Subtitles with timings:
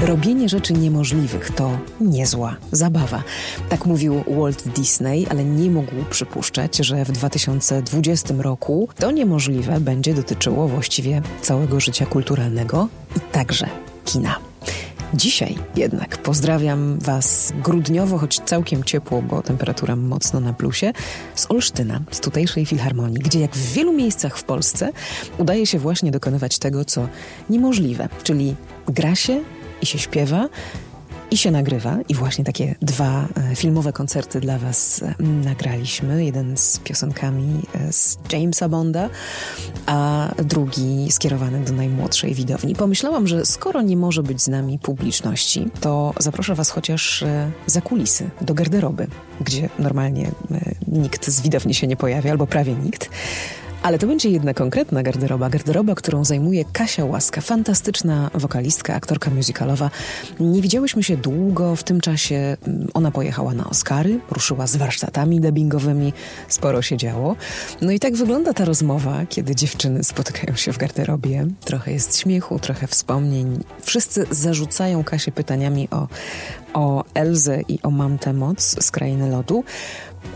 [0.00, 3.22] Robienie rzeczy niemożliwych to niezła zabawa.
[3.68, 10.14] Tak mówił Walt Disney, ale nie mógł przypuszczać, że w 2020 roku to niemożliwe będzie
[10.14, 13.68] dotyczyło właściwie całego życia kulturalnego i także
[14.04, 14.38] kina.
[15.14, 20.92] Dzisiaj jednak pozdrawiam Was grudniowo, choć całkiem ciepło, bo temperatura mocno na plusie,
[21.34, 24.92] z Olsztyna, z tutejszej filharmonii, gdzie jak w wielu miejscach w Polsce
[25.38, 27.08] udaje się właśnie dokonywać tego, co
[27.50, 28.54] niemożliwe, czyli
[28.86, 29.40] gra się
[29.82, 30.48] i się śpiewa,
[31.30, 31.98] i się nagrywa.
[32.08, 36.24] I właśnie takie dwa e, filmowe koncerty dla Was e, nagraliśmy.
[36.24, 39.10] Jeden z piosenkami e, z Jamesa Bonda,
[39.86, 42.74] a drugi skierowany do najmłodszej widowni.
[42.74, 47.24] Pomyślałam, że skoro nie może być z nami publiczności, to zaproszę Was chociaż
[47.66, 49.06] za kulisy, do garderoby,
[49.40, 50.30] gdzie normalnie
[50.88, 53.10] nikt z widowni się nie pojawia, albo prawie nikt.
[53.82, 59.90] Ale to będzie jedna konkretna garderoba, garderoba, którą zajmuje Kasia Łaska, fantastyczna wokalistka, aktorka musicalowa.
[60.40, 65.40] Nie widziałyśmy się długo, w tym czasie mm, ona pojechała na Oscary, ruszyła z warsztatami
[65.40, 66.12] dubbingowymi,
[66.48, 67.36] sporo się działo.
[67.82, 71.46] No i tak wygląda ta rozmowa, kiedy dziewczyny spotykają się w garderobie.
[71.64, 73.64] Trochę jest śmiechu, trochę wspomnień.
[73.82, 76.08] Wszyscy zarzucają Kasię pytaniami o,
[76.74, 79.64] o Elzę i o Mamtę Moc z Krainy Lodu.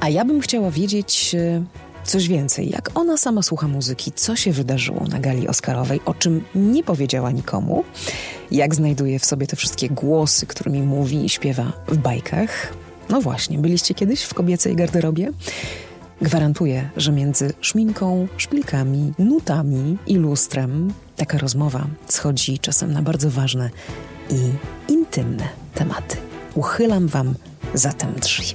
[0.00, 1.36] A ja bym chciała wiedzieć
[2.05, 6.45] Coś więcej, jak ona sama słucha muzyki, co się wydarzyło na gali Oscarowej, o czym
[6.55, 7.84] nie powiedziała nikomu,
[8.50, 12.73] jak znajduje w sobie te wszystkie głosy, którymi mówi i śpiewa w bajkach.
[13.08, 15.33] No właśnie, byliście kiedyś w kobiecej garderobie?
[16.23, 23.70] Gwarantuję, że między szminką, szpilkami, nutami i lustrem taka rozmowa schodzi czasem na bardzo ważne
[24.30, 24.39] i
[24.92, 26.17] intymne tematy.
[26.55, 27.34] Uchylam Wam
[27.75, 28.55] zatem drzwi.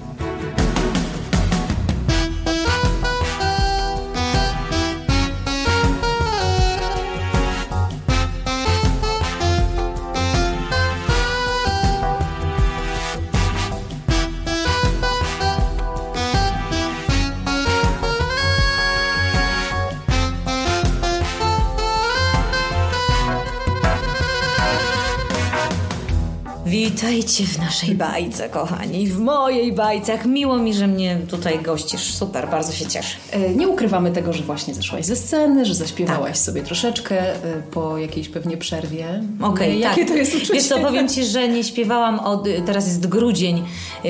[27.18, 29.08] Witajcie w naszej bajce, kochani.
[29.08, 30.12] W mojej bajce.
[30.12, 32.14] Jak miło mi, że mnie tutaj gościsz.
[32.14, 33.18] Super, bardzo się cieszę.
[33.32, 36.38] E, nie ukrywamy tego, że właśnie zeszłaś ze sceny, że zaśpiewałaś tak.
[36.38, 37.38] sobie troszeczkę e,
[37.72, 39.24] po jakiejś pewnie przerwie.
[39.42, 40.08] Okej, okay, Jakie tak.
[40.08, 40.54] to jest uczucie?
[40.54, 42.48] Wiesz co, powiem Ci, że nie śpiewałam od...
[42.66, 43.64] Teraz jest grudzień,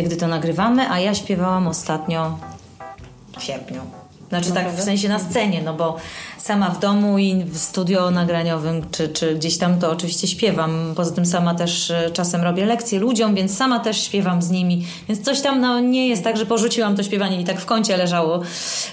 [0.05, 2.37] gdy to nagrywamy, a ja śpiewałam ostatnio
[3.37, 3.81] w sierpniu.
[4.29, 5.97] Znaczy tak w sensie na scenie, no bo
[6.37, 10.93] sama w domu i w studio nagraniowym, czy, czy gdzieś tam to oczywiście śpiewam.
[10.95, 14.85] Poza tym sama też e, czasem robię lekcje ludziom, więc sama też śpiewam z nimi.
[15.09, 17.97] Więc coś tam no, nie jest tak, że porzuciłam to śpiewanie i tak w kącie
[17.97, 18.41] leżało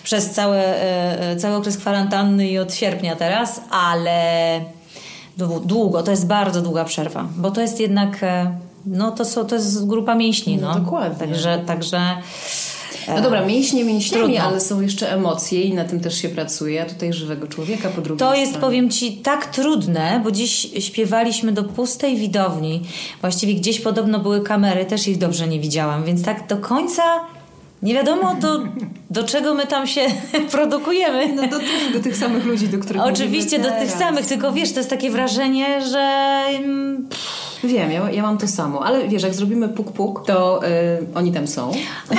[0.03, 4.61] przez cały, e, e, cały okres kwarantanny i od sierpnia teraz, ale
[5.65, 8.21] długo, to jest bardzo długa przerwa, bo to jest jednak,
[8.87, 10.57] no to, są, to jest grupa mięśni.
[10.57, 11.27] No, no dokładnie.
[11.27, 12.01] Także, także
[13.09, 14.45] no dobra, mięśnie mięśniami, Trudno.
[14.45, 18.01] ale są jeszcze emocje i na tym też się pracuje, a tutaj żywego człowieka po
[18.01, 22.83] drugiej To jest, powiem Ci, tak trudne, bo dziś śpiewaliśmy do pustej widowni.
[23.21, 27.03] Właściwie gdzieś podobno były kamery, też ich dobrze nie widziałam, więc tak do końca
[27.83, 28.61] nie wiadomo do,
[29.11, 30.01] do czego my tam się
[30.53, 31.33] produkujemy.
[31.33, 31.59] No do,
[31.93, 35.11] do tych samych ludzi, do których Oczywiście do tych samych, tylko wiesz, to jest takie
[35.11, 35.99] wrażenie, że...
[36.49, 40.69] Mm, pff, Wiem, ja, ja mam to samo, ale wiesz, jak zrobimy puk-puk, to y,
[41.15, 41.73] oni tam są.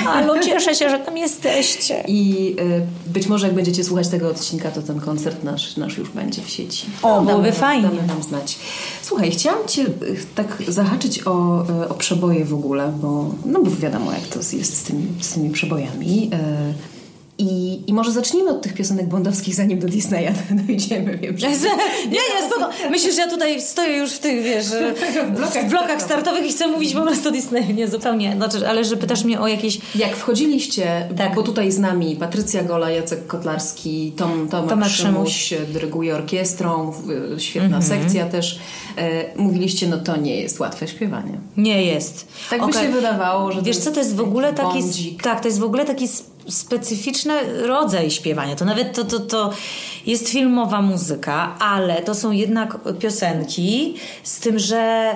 [0.08, 2.04] Ale cieszę się, że tam jesteście.
[2.08, 6.10] I y, być może jak będziecie słuchać tego odcinka, to ten koncert nasz, nasz już
[6.10, 6.86] będzie w sieci.
[7.02, 7.88] O, no, byłoby fajnie.
[7.88, 8.58] Damy nam znać.
[9.02, 14.12] Słuchaj, chciałam Cię y, tak zahaczyć o, o przeboje w ogóle, bo, no bo wiadomo
[14.12, 16.30] jak to jest z tymi, z tymi przebojami.
[17.38, 20.32] I, I może zacznijmy od tych piosenek bondowskich, zanim do Disneya
[20.66, 21.18] dojdziemy.
[21.18, 21.48] Wiem, że...
[21.48, 22.70] nie, nie, spoko.
[22.90, 24.66] Myślisz, że ja tutaj stoję już w tych, wiesz,
[25.28, 27.74] w blokach, w blokach startowych i chcę mówić po prostu o Disneyu.
[27.74, 28.36] Nie, zupełnie.
[28.36, 29.78] Znaczy, ale że pytasz mnie o jakieś...
[29.94, 31.34] Jak wchodziliście, tak.
[31.34, 36.92] bo tutaj z nami Patrycja Gola, Jacek Kotlarski, Tom, Tomek, Tomek Szymuś dyryguje orkiestrą,
[37.38, 37.82] świetna mhm.
[37.82, 38.60] sekcja też.
[38.98, 41.38] E, mówiliście, no to nie jest łatwe śpiewanie.
[41.56, 42.28] Nie jest.
[42.50, 42.72] Tak okay.
[42.72, 44.82] by się wydawało, że Wiesz co, to jest w ogóle taki...
[45.22, 46.08] Tak, to jest w ogóle taki
[46.48, 48.56] specyficzny rodzaj śpiewania.
[48.56, 49.50] To nawet to, to, to
[50.06, 55.10] jest filmowa muzyka, ale to są jednak piosenki z tym, że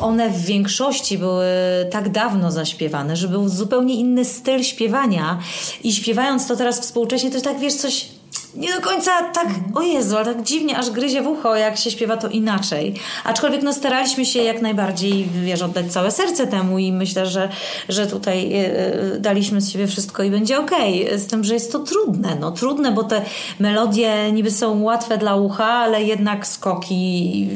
[0.00, 1.46] one w większości były
[1.90, 5.38] tak dawno zaśpiewane, że był zupełnie inny styl śpiewania
[5.84, 8.08] i śpiewając to teraz współcześnie, to tak, wiesz, coś
[8.54, 11.90] nie do końca tak, o Jezu, ale tak dziwnie aż gryzie w ucho, jak się
[11.90, 12.94] śpiewa to inaczej.
[13.24, 17.48] Aczkolwiek no staraliśmy się jak najbardziej, wiesz, oddać całe serce temu i myślę, że,
[17.88, 21.06] że tutaj e, e, daliśmy z siebie wszystko i będzie okej.
[21.06, 21.18] Okay.
[21.18, 23.22] Z tym, że jest to trudne, no trudne, bo te
[23.58, 27.48] melodie niby są łatwe dla ucha, ale jednak skoki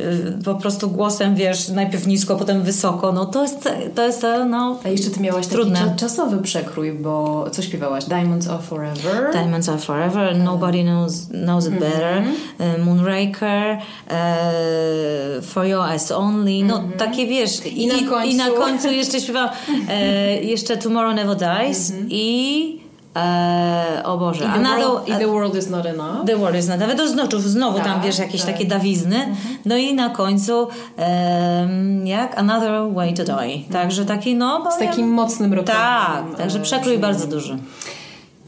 [0.00, 4.78] e, po prostu głosem, wiesz, najpierw nisko, potem wysoko, no to jest, to jest no
[4.84, 5.80] A jeszcze ty miałaś trudne.
[5.84, 8.04] taki czasowy przekrój, bo co śpiewałaś?
[8.04, 9.32] Diamonds Are Forever?
[9.32, 9.91] Diamonds Are Forever,
[10.34, 12.84] Nobody Knows, knows It Better, mm-hmm.
[12.84, 13.78] Moonraker,
[14.10, 16.92] uh, For Your Eyes Only, no mm-hmm.
[16.98, 17.66] takie wiesz.
[17.66, 18.30] I, I, na końcu.
[18.30, 19.48] I na końcu jeszcze śpiewam
[19.88, 22.06] e, jeszcze Tomorrow Never Dies mm-hmm.
[22.10, 22.82] i
[23.16, 24.44] E, o Boże.
[24.44, 26.26] I the, Another, world, I the World is Not Enough.
[26.26, 26.96] The World is Not Enough.
[26.96, 28.52] To znowu, znowu tak, tam wiesz jakieś tak.
[28.52, 29.16] takie dawizny.
[29.16, 29.56] Mhm.
[29.64, 33.58] No i na końcu um, jak Another Way to Die.
[33.72, 34.70] Także taki no...
[34.76, 35.74] Z takim mocnym rokiem.
[35.74, 37.58] Tak, także przekrój bardzo duży.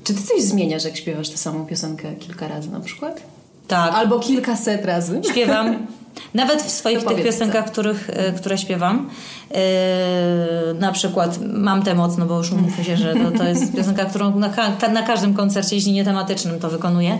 [0.04, 3.22] Czy ty coś zmieniasz, jak śpiewasz tę samą piosenkę kilka razy na przykład?
[3.68, 3.94] Tak.
[3.94, 5.20] Albo kilkaset razy?
[5.30, 5.76] Śpiewam.
[6.34, 9.10] Nawet w swoich tych piosenkach, których, e, które śpiewam,
[9.50, 9.56] yy,
[10.74, 14.04] na przykład Mam tę moc, no bo już umówmy się, że to, to jest piosenka,
[14.04, 14.50] którą na,
[14.92, 17.18] na każdym koncercie, jeśli nie tematycznym, to wykonuję.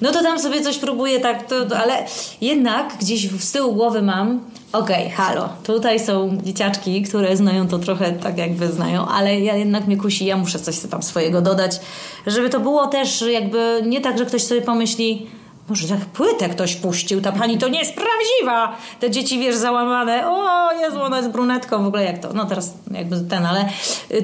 [0.00, 2.04] No to tam sobie coś próbuję, tak, to, to, ale
[2.40, 4.40] jednak gdzieś z tyłu głowy mam,
[4.72, 9.56] okej, okay, halo, tutaj są dzieciaczki, które znają to trochę tak jakby znają, ale ja
[9.56, 11.80] jednak mnie kusi, ja muszę coś tam swojego dodać,
[12.26, 15.26] żeby to było też jakby nie tak, że ktoś sobie pomyśli,
[15.68, 18.76] może tak płytę ktoś puścił, ta pani to nie jest prawdziwa.
[19.00, 20.30] Te dzieci, wiesz, załamane.
[20.30, 22.32] O Jezu, ona jest brunetką, w ogóle jak to.
[22.32, 23.68] No teraz jakby ten, ale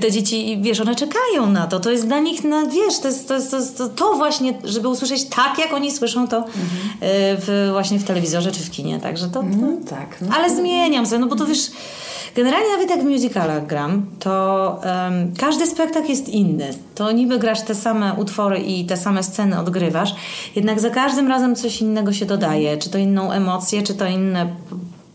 [0.01, 1.81] te dzieci, wiesz, one czekają na to.
[1.81, 4.55] To jest dla nich, na, wiesz, to jest to, jest, to, jest, to, to właśnie,
[4.65, 6.61] żeby usłyszeć tak, jak oni słyszą to mhm.
[7.41, 9.01] w, właśnie w telewizorze czy w kinie.
[9.01, 9.33] Także to...
[9.33, 10.17] to mm, tak.
[10.21, 10.29] No.
[10.37, 11.71] Ale zmieniam sobie, no bo to wiesz...
[12.35, 16.71] Generalnie nawet jak w musicalach gram, to um, każdy spektakl jest inny.
[16.95, 20.15] To niby grasz te same utwory i te same sceny odgrywasz,
[20.57, 22.77] jednak za każdym razem coś innego się dodaje.
[22.77, 24.47] Czy to inną emocję, czy to inne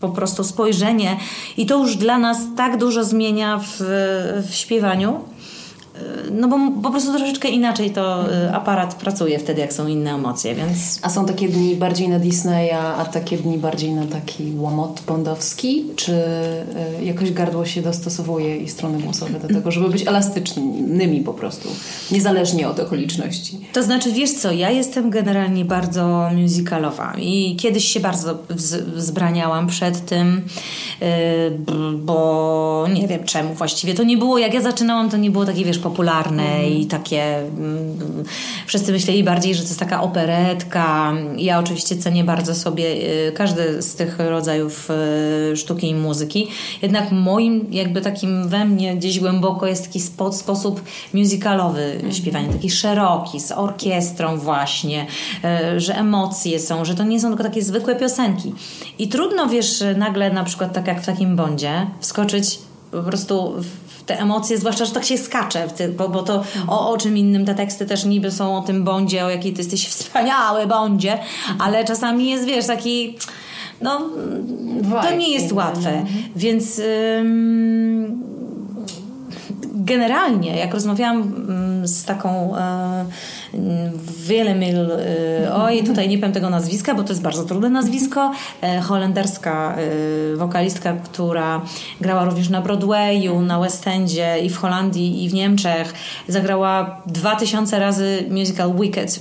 [0.00, 1.16] po prostu spojrzenie.
[1.56, 3.76] I to już dla nas tak dużo zmienia w,
[4.48, 5.20] w śpiewaniu
[6.30, 10.54] no bo po prostu troszeczkę inaczej to y, aparat pracuje wtedy, jak są inne emocje,
[10.54, 10.98] więc...
[11.02, 15.84] A są takie dni bardziej na Disneya, a takie dni bardziej na taki łomot bondowski?
[15.96, 21.34] Czy y, jakoś gardło się dostosowuje i strony głosowe do tego, żeby być elastycznymi po
[21.34, 21.68] prostu,
[22.10, 23.60] niezależnie od okoliczności?
[23.72, 28.38] To znaczy, wiesz co, ja jestem generalnie bardzo musicalowa i kiedyś się bardzo
[28.94, 30.42] wzbraniałam przed tym,
[31.02, 31.06] y,
[31.94, 33.94] bo nie wiem czemu właściwie.
[33.94, 36.72] To nie było, jak ja zaczynałam, to nie było takie, wiesz, popularne mm.
[36.72, 38.24] i takie mm,
[38.66, 41.12] wszyscy myśleli bardziej, że to jest taka operetka.
[41.36, 42.84] Ja oczywiście cenię bardzo sobie
[43.28, 44.88] y, każdy z tych rodzajów
[45.52, 46.48] y, sztuki i muzyki.
[46.82, 50.82] Jednak moim jakby takim we mnie gdzieś głęboko jest taki spo, sposób
[51.14, 52.12] musicalowy mm.
[52.12, 55.06] śpiewania, taki szeroki, z orkiestrą właśnie,
[55.76, 58.54] y, że emocje są, że to nie są tylko takie zwykłe piosenki.
[58.98, 62.58] I trudno, wiesz, nagle na przykład tak jak w takim bondzie wskoczyć
[62.90, 63.54] po prostu
[64.08, 67.54] te emocje, zwłaszcza, że tak się skacze, bo, bo to o, o czym innym te
[67.54, 71.18] teksty też niby są o tym bądzie, o jakiej ty jesteś wspaniały bądzie,
[71.58, 73.18] ale czasami jest, wiesz, taki
[73.80, 74.10] no,
[75.02, 76.04] to nie jest łatwe.
[76.36, 76.80] Więc
[77.18, 78.22] ym,
[79.74, 81.32] generalnie, jak rozmawiałam
[81.84, 83.04] z taką e,
[84.26, 88.32] wiele mil, y, oj, tutaj nie powiem tego nazwiska, bo to jest bardzo trudne nazwisko,
[88.62, 89.76] e, holenderska
[90.32, 91.60] y, wokalistka, która
[92.00, 95.94] grała również na Broadwayu, na West Endzie i w Holandii i w Niemczech.
[96.28, 99.20] Zagrała dwa tysiące razy musical Wicked,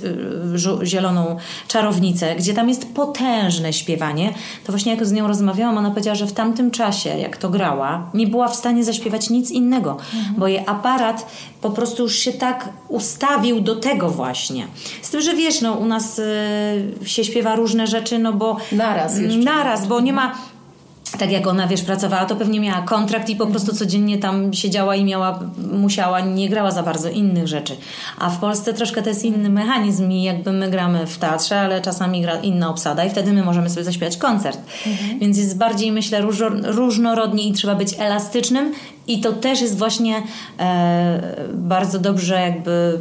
[0.84, 1.38] y, Zieloną
[1.68, 4.34] Czarownicę, gdzie tam jest potężne śpiewanie.
[4.66, 8.10] To właśnie jak z nią rozmawiałam, ona powiedziała, że w tamtym czasie, jak to grała,
[8.14, 9.98] nie była w stanie zaśpiewać nic innego,
[10.38, 11.26] bo jej aparat
[11.70, 14.68] po prostu już się tak ustawił do tego właśnie.
[15.02, 16.26] Z tym, że wiesz, no u nas y,
[17.06, 18.58] się śpiewa różne rzeczy, no bo...
[18.72, 19.40] Naraz jeszcze.
[19.40, 20.36] Naraz, bo nie ma
[21.12, 24.96] tak jak ona, wiesz, pracowała, to pewnie miała kontrakt i po prostu codziennie tam siedziała
[24.96, 25.40] i miała,
[25.72, 27.76] musiała, nie grała za bardzo innych rzeczy.
[28.18, 31.82] A w Polsce troszkę to jest inny mechanizm i jakby my gramy w teatrze, ale
[31.82, 34.60] czasami gra inna obsada i wtedy my możemy sobie zaśpiewać koncert.
[34.88, 35.20] Mhm.
[35.20, 36.22] Więc jest bardziej, myślę,
[36.64, 38.74] różnorodnie i trzeba być elastycznym
[39.08, 40.24] i to też jest właśnie
[40.60, 43.00] e, bardzo dobrze jakby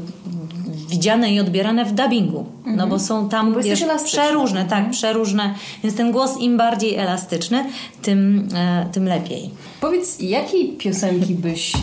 [0.89, 2.47] widziane i odbierane w dubbingu.
[2.59, 2.77] Mhm.
[2.77, 4.91] No bo są tam bo wiesz, przeróżne, tak, mhm.
[4.91, 5.55] przeróżne.
[5.83, 7.65] Więc ten głos im bardziej elastyczny,
[8.03, 9.51] tym, e, tym lepiej.
[9.81, 11.79] Powiedz, jakiej piosenki byś e,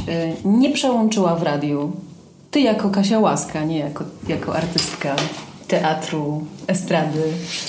[0.45, 1.91] nie przełączyła w radiu?
[2.51, 5.15] Ty jako Kasia Łaska, nie jako, jako artystka
[5.73, 7.23] teatru, estrady?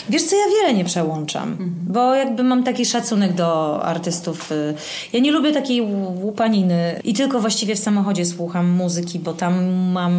[0.09, 1.75] Wiesz co, ja wiele nie przełączam, mhm.
[1.87, 4.51] bo jakby mam taki szacunek do artystów.
[5.13, 5.83] Ja nie lubię takiej
[6.23, 10.15] łupaniny i tylko właściwie w samochodzie słucham muzyki, bo tam mam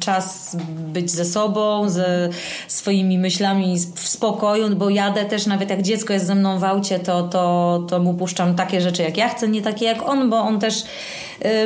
[0.00, 0.56] czas
[0.92, 2.28] być ze sobą, ze
[2.68, 6.98] swoimi myślami w spokoju, bo jadę też nawet jak dziecko jest ze mną w aucie,
[6.98, 10.36] to, to, to mu puszczam takie rzeczy jak ja chcę, nie takie jak on, bo
[10.36, 10.84] on też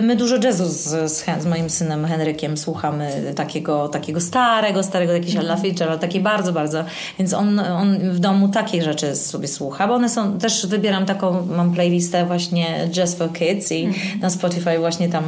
[0.02, 5.36] my dużo jazzu z, z, z, moim synem Henrykiem słuchamy takiego, takiego starego, starego jakiegoś
[5.36, 6.84] Ella Fitzgerald, takiej bardzo, bardzo.
[7.18, 11.46] Więc on, on w domu takie rzeczy sobie słucha, bo one są, też wybieram taką,
[11.46, 14.20] mam playlistę właśnie Jazz for Kids i mhm.
[14.20, 15.24] na Spotify właśnie tam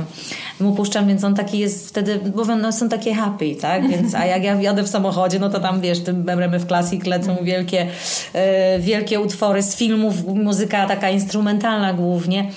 [0.60, 3.88] mu puszczam, więc on taki jest wtedy, bo no, są takie happy, tak?
[3.88, 7.06] Więc, a jak ja jadę w samochodzie, no to tam wiesz, tym memremy w klasik
[7.06, 7.46] lecą mhm.
[7.46, 7.86] wielkie,
[8.32, 12.50] e, wielkie utwory z filmów, muzyka taka instrumentalna głównie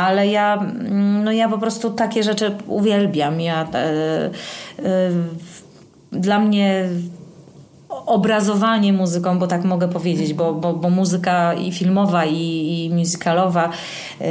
[0.00, 3.40] ale ja, mm, no ja po prostu takie rzeczy uwielbiam.
[3.40, 4.30] Ja, e, e,
[6.12, 6.88] dla mnie
[8.06, 13.70] obrazowanie muzyką, bo tak mogę powiedzieć, bo, bo, bo muzyka i filmowa, i, i musicalowa
[14.20, 14.26] e,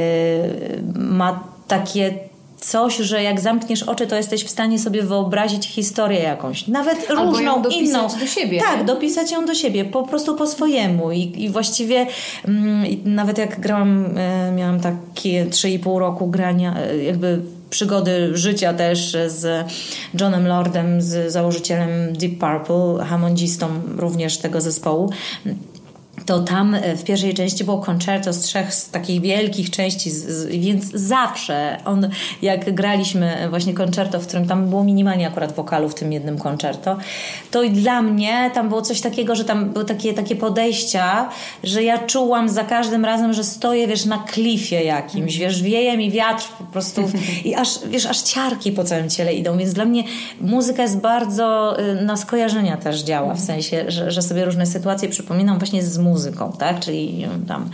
[0.96, 2.29] ma takie
[2.60, 6.68] coś, że jak zamkniesz oczy, to jesteś w stanie sobie wyobrazić historię jakąś.
[6.68, 8.08] Nawet Albo różną, inną.
[8.20, 8.60] do siebie.
[8.60, 8.86] Tak, nie?
[8.86, 11.12] dopisać ją do siebie, po prostu po swojemu.
[11.12, 12.08] I, i właściwie
[12.48, 19.18] mm, nawet jak grałam, e, miałam takie 3,5 roku grania, e, jakby przygody życia też
[19.28, 19.68] z
[20.22, 25.10] Johnem Lordem, z założycielem Deep Purple, hamondzistą również tego zespołu
[26.26, 30.12] to tam e, w pierwszej części było koncerto z trzech z takich wielkich części,
[30.50, 32.10] więc zawsze on,
[32.42, 36.98] jak graliśmy właśnie koncerto, w którym tam było minimalnie akurat wokalu w tym jednym koncerto,
[37.52, 41.30] to i dla mnie tam było coś takiego, że tam były takie, takie podejścia,
[41.64, 46.12] że ja czułam za każdym razem, że stoję, wiesz, na klifie jakimś, wiesz, wieje mi
[46.12, 47.02] wiatr po prostu
[47.46, 50.04] i aż, wiesz, aż ciarki po całym ciele idą, więc dla mnie
[50.42, 55.10] muzyka jest bardzo y, na skojarzenia też działa, w sensie, że, że sobie różne sytuacje
[55.10, 56.80] przypominam właśnie z muzyką muzyką, tak?
[56.80, 57.70] Czyli tam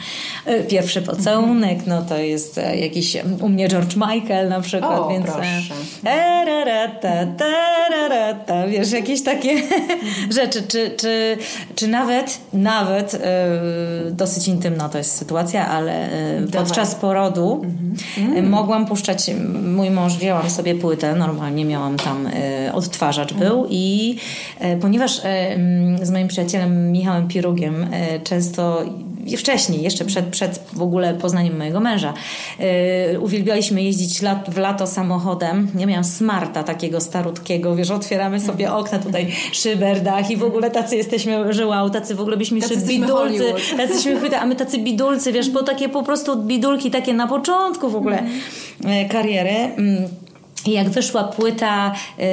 [0.46, 5.10] e, pierwszy pocałunek, no to jest e, jakiś u mnie George Michael na przykład, o,
[5.10, 5.42] więc e,
[8.70, 9.62] wiesz, jakieś takie
[10.38, 11.38] rzeczy, czy, czy,
[11.76, 13.22] czy nawet nawet
[14.12, 16.10] dosyć intymna to jest sytuacja, ale
[16.54, 17.66] podczas porodu
[18.18, 18.50] mm.
[18.50, 19.32] mogłam puszczać,
[19.64, 22.30] mój mąż wzięłam sobie płytę, normalnie miałam tam
[22.74, 23.68] odtwarzacz był mm.
[23.70, 24.18] i
[24.82, 25.22] ponieważ
[26.02, 27.88] z moim przyjacielem Michałem Pirugiem
[28.26, 28.84] często
[29.38, 32.14] wcześniej, jeszcze przed, przed w ogóle poznaniem mojego męża.
[33.12, 35.68] Yy, uwielbialiśmy jeździć lat, w lato samochodem.
[35.80, 40.96] Ja miałam smarta takiego starutkiego, wiesz, otwieramy sobie okna tutaj, szyberdach i w ogóle tacy
[40.96, 45.32] jesteśmy żyłał, tacy w ogóle byśmy tacy bidulcy, tacy jesteśmy chwyta, a my tacy bidulcy,
[45.32, 48.24] wiesz, bo takie po prostu bidulki takie na początku w ogóle
[48.84, 49.10] mm.
[49.10, 49.56] kariery.
[50.68, 52.26] Jak wyszła płyta yy,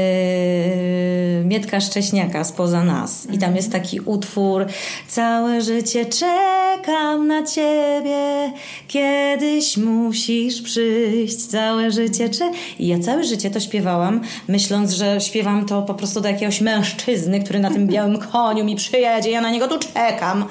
[1.44, 3.26] Mietka Szcześniaka spoza nas.
[3.32, 4.66] I tam jest taki utwór
[5.08, 8.52] Całe życie czekam na ciebie.
[8.88, 11.46] Kiedyś musisz przyjść.
[11.46, 16.20] Całe życie czekam I ja całe życie to śpiewałam myśląc, że śpiewam to po prostu
[16.20, 19.30] do jakiegoś mężczyzny który na tym białym koniu mi przyjedzie.
[19.30, 20.44] Ja na niego tu czekam.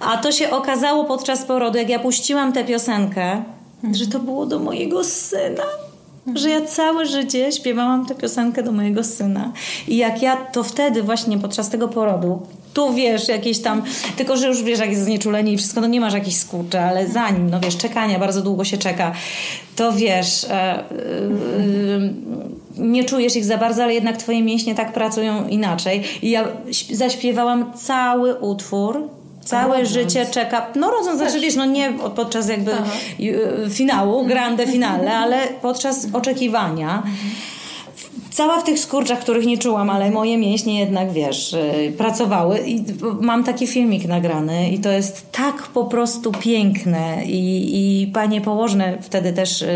[0.00, 3.42] A to się okazało podczas porodu jak ja puściłam tę piosenkę
[3.92, 5.64] że to było do mojego syna
[6.34, 9.52] że ja całe życie śpiewałam tę piosenkę do mojego syna.
[9.88, 12.42] I jak ja to wtedy właśnie podczas tego porodu,
[12.74, 13.82] tu wiesz, jakieś tam,
[14.16, 17.06] tylko że już wiesz, jak jest znieczulenie i wszystko, no nie masz jakichś skurczy, ale
[17.06, 19.12] zanim, no wiesz, czekania, bardzo długo się czeka,
[19.76, 20.84] to wiesz, e, e,
[22.78, 26.02] nie czujesz ich za bardzo, ale jednak twoje mięśnie tak pracują inaczej.
[26.22, 26.48] I ja
[26.92, 29.08] zaśpiewałam cały utwór
[29.44, 32.90] Całe życie czeka, no rodząc, znaczy wiesz, no nie podczas jakby Aha.
[33.70, 37.02] finału, grande finale, ale podczas oczekiwania.
[38.30, 42.58] Cała w tych skurczach, których nie czułam, ale moje mięśnie jednak, wiesz, y, pracowały.
[42.66, 42.84] I
[43.20, 47.24] mam taki filmik nagrany i to jest tak po prostu piękne.
[47.26, 49.68] I, i panie położne wtedy też y,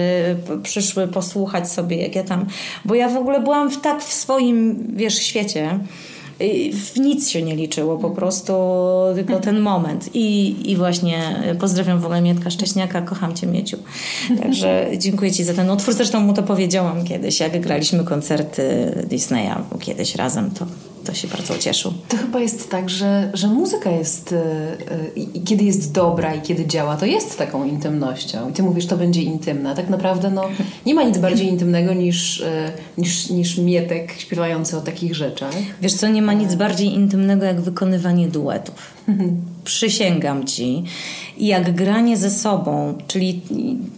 [0.62, 2.46] przyszły posłuchać sobie, jak ja tam,
[2.84, 5.78] bo ja w ogóle byłam w, tak w swoim, wiesz, świecie,
[6.72, 8.52] w nic się nie liczyło, po prostu
[9.14, 10.10] tylko ten moment.
[10.14, 13.76] I, i właśnie pozdrawiam w ogóle Mietka Szcześniaka, kocham Cię Mieciu.
[14.42, 15.94] Także dziękuję Ci za ten utwór.
[15.94, 20.66] Zresztą mu to powiedziałam kiedyś, jak graliśmy koncerty Disneya kiedyś razem, to
[21.08, 21.92] to się bardzo cieszył.
[22.08, 24.34] To chyba jest tak, że, że muzyka jest,
[25.16, 28.50] yy, kiedy jest dobra i kiedy działa, to jest taką intymnością.
[28.50, 29.74] I ty mówisz, to będzie intymna.
[29.74, 30.44] Tak naprawdę no,
[30.86, 32.46] nie ma nic bardziej intymnego niż, yy,
[32.98, 35.54] niż, niż Mietek śpiewający o takich rzeczach.
[35.82, 38.94] Wiesz co, nie ma nic bardziej intymnego jak wykonywanie duetów.
[39.64, 40.84] Przysięgam ci.
[41.36, 43.42] I jak granie ze sobą, czyli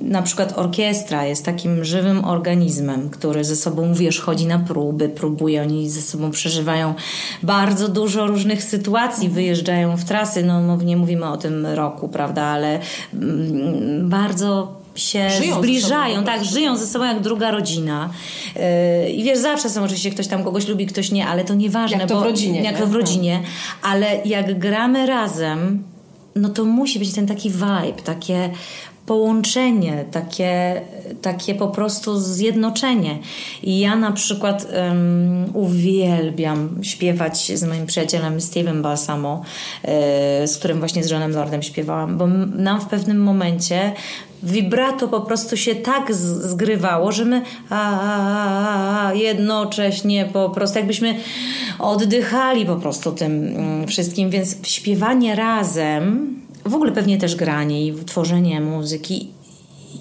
[0.00, 5.62] na przykład orkiestra jest takim żywym organizmem, który ze sobą, wiesz, chodzi na próby, próbuje,
[5.62, 6.94] oni ze sobą przeżywają
[7.42, 12.78] bardzo dużo różnych sytuacji, wyjeżdżają w trasy, no nie mówimy o tym roku, prawda, ale
[13.14, 18.10] mm, bardzo się żyją zbliżają, sobą, tak, żyją ze sobą jak druga rodzina.
[18.56, 21.98] Yy, I wiesz, zawsze są oczywiście ktoś tam kogoś lubi, ktoś nie, ale to nieważne.
[21.98, 22.62] Jak to bo, w rodzinie.
[22.62, 23.42] Jak to w rodzinie.
[23.82, 25.82] Ale jak gramy razem,
[26.36, 28.50] no to musi być ten taki vibe, takie
[29.10, 30.80] połączenie, takie,
[31.22, 33.18] takie po prostu zjednoczenie.
[33.62, 39.42] I ja na przykład um, uwielbiam śpiewać z moim przyjacielem Steve'em Balsamo,
[40.44, 43.92] y, z którym właśnie z Johnem Lordem śpiewałam, bo nam w pewnym momencie
[44.42, 51.14] vibrato po prostu się tak zgrywało, że my a, a, a, jednocześnie po prostu jakbyśmy
[51.78, 58.04] oddychali po prostu tym mm, wszystkim, więc śpiewanie razem, w ogóle pewnie też granie i
[58.04, 59.28] tworzenie muzyki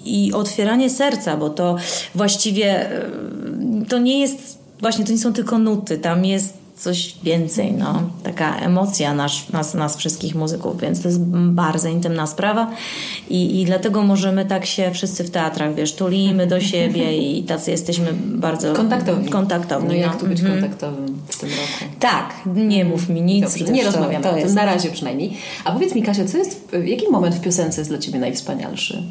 [0.04, 1.76] i otwieranie serca, bo to
[2.14, 3.10] właściwie e,
[3.88, 8.02] to nie jest, właśnie to nie są tylko nuty, tam jest coś więcej, no.
[8.22, 12.70] Taka emocja nas, nas, nas wszystkich muzyków, więc to jest bardzo intymna sprawa
[13.30, 17.70] i, i dlatego możemy tak się wszyscy w teatrach, wiesz, tulimy do siebie i tacy
[17.70, 19.28] jesteśmy bardzo kontaktowni.
[19.28, 20.20] kontaktowni no, jak no.
[20.20, 20.60] tu być mhm.
[20.60, 21.94] kontaktowym w tym roku?
[22.00, 23.58] Tak, nie mów mi nic.
[23.58, 25.36] Dobrze, nie rozmawiamy o tym, na razie przynajmniej.
[25.64, 29.02] A powiedz mi Kasia, co jest, jaki moment w piosence jest dla Ciebie najwspanialszy?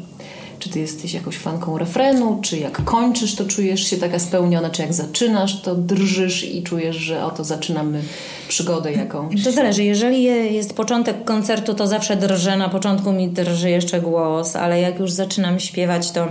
[0.60, 4.82] Czy ty jesteś jakąś fanką refrenu, czy jak kończysz, to czujesz się taka spełniona, czy
[4.82, 8.02] jak zaczynasz, to drżysz i czujesz, że oto zaczynamy
[8.48, 9.44] przygodę jakąś?
[9.44, 9.84] To zależy.
[9.84, 10.22] Jeżeli
[10.54, 12.56] jest początek koncertu, to zawsze drżę.
[12.56, 16.28] Na początku mi drży jeszcze głos, ale jak już zaczynam śpiewać, to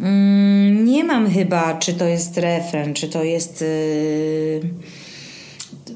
[0.00, 3.60] mm, nie mam chyba, czy to jest refren, czy to jest...
[4.62, 4.97] Yy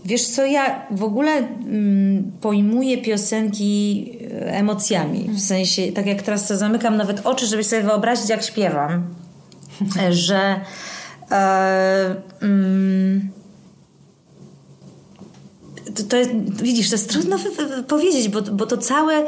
[0.05, 5.29] Wiesz co, ja w ogóle mm, pojmuję piosenki e, emocjami.
[5.29, 9.05] W sensie, tak jak teraz zamykam nawet oczy, żeby sobie wyobrazić, jak śpiewam,
[10.11, 10.61] że
[11.31, 13.31] e, mm,
[15.95, 16.31] to, to jest,
[16.63, 17.37] widzisz, to jest trudno
[17.89, 19.25] powiedzieć, bo, bo to całe,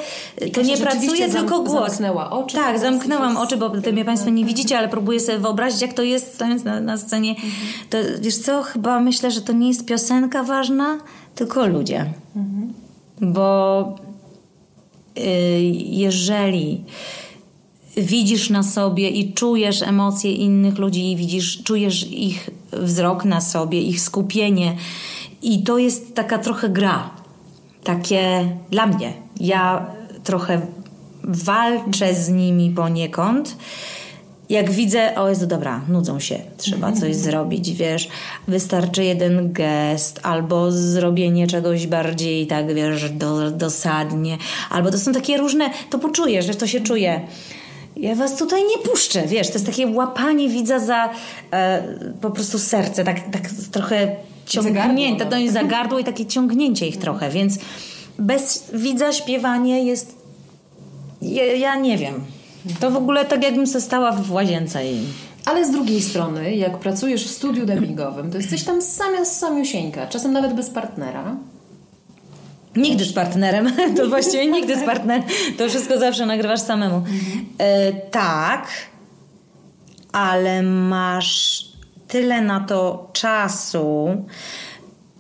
[0.53, 1.89] to nie pracuje tylko głos.
[1.89, 2.57] Zamknęła oczy.
[2.57, 6.03] Tak, zamknęłam oczy, bo ty mnie Państwo nie widzicie, ale próbuję sobie wyobrazić, jak to
[6.03, 7.31] jest stojąc na, na scenie.
[7.31, 7.53] Mhm.
[7.91, 10.99] To, wiesz co, chyba myślę, że to nie jest piosenka ważna,
[11.35, 12.13] tylko ludzie.
[12.37, 12.73] Mhm.
[13.21, 13.97] Bo
[15.19, 15.23] y,
[15.85, 16.85] jeżeli
[17.97, 23.81] widzisz na sobie i czujesz emocje innych ludzi i widzisz, czujesz ich wzrok na sobie,
[23.81, 24.77] ich skupienie,
[25.45, 27.11] i to jest taka trochę gra.
[27.85, 29.13] Takie dla mnie.
[29.41, 29.87] Ja
[30.25, 30.61] trochę
[31.25, 33.57] walczę z nimi poniekąd.
[34.49, 37.15] Jak widzę, o Jezu, dobra, nudzą się, trzeba coś mhm.
[37.15, 38.09] zrobić, wiesz,
[38.49, 44.39] wystarczy jeden gest albo zrobienie czegoś bardziej, tak, wiesz, do, dosadnie,
[44.71, 47.21] albo to są takie różne, to poczujesz, że to się czuje.
[47.97, 51.11] Ja was tutaj nie puszczę, wiesz, to jest takie łapanie widza za
[51.53, 51.83] e,
[52.21, 53.43] po prostu serce, tak, tak
[53.73, 54.17] trochę
[54.47, 57.59] ciągnięte, to jest zagardło i takie ciągnięcie ich trochę, więc
[58.19, 60.25] bez widza śpiewanie jest
[61.23, 62.25] ja, ja nie wiem.
[62.81, 65.01] To w ogóle tak jakbym se stała w łazience i...
[65.45, 70.33] Ale z drugiej strony, jak pracujesz w studiu dubbingowym, to jesteś tam samiast samiusieńka, czasem
[70.33, 71.37] nawet bez partnera.
[72.77, 75.23] Nigdy z partnerem, to właściwie nigdy z partnerem.
[75.59, 76.97] To wszystko zawsze nagrywasz samemu.
[76.97, 77.47] Mhm.
[77.59, 78.69] E, tak,
[80.13, 81.65] ale masz
[82.09, 84.09] tyle na to czasu,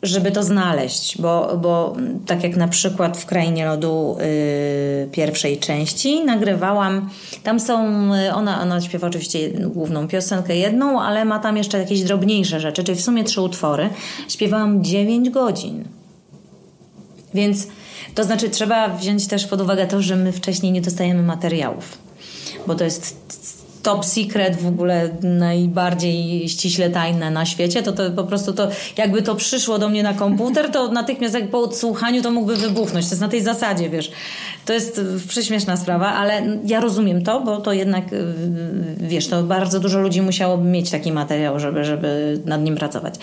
[0.03, 6.25] żeby to znaleźć, bo, bo tak jak na przykład w Krainie Lodu yy, pierwszej części
[6.25, 7.11] nagrywałam,
[7.43, 12.03] tam są, y, ona, ona śpiewa oczywiście główną piosenkę jedną, ale ma tam jeszcze jakieś
[12.03, 13.89] drobniejsze rzeczy, czyli w sumie trzy utwory.
[14.29, 15.85] Śpiewałam 9 godzin.
[17.35, 17.67] Więc
[18.15, 21.99] to znaczy trzeba wziąć też pod uwagę to, że my wcześniej nie dostajemy materiałów,
[22.67, 23.17] bo to jest
[23.85, 29.23] top secret w ogóle najbardziej ściśle tajne na świecie, to, to po prostu to jakby
[29.23, 33.07] to przyszło do mnie na komputer, to natychmiast jak po odsłuchaniu to mógłby wybuchnąć.
[33.07, 34.11] To jest na tej zasadzie, wiesz.
[34.65, 38.35] To jest prześmieszna sprawa, ale ja rozumiem to, bo to jednak, y,
[38.99, 43.15] wiesz, to bardzo dużo ludzi musiałoby mieć taki materiał, żeby, żeby nad nim pracować.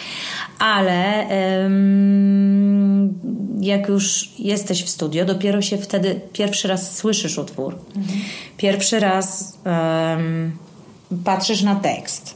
[0.60, 1.28] Ale
[1.66, 3.20] ym,
[3.60, 7.76] jak już jesteś w studio, dopiero się wtedy pierwszy raz słyszysz utwór.
[7.96, 8.20] Mhm.
[8.58, 9.58] Pierwszy raz
[11.24, 12.36] patrzysz na tekst.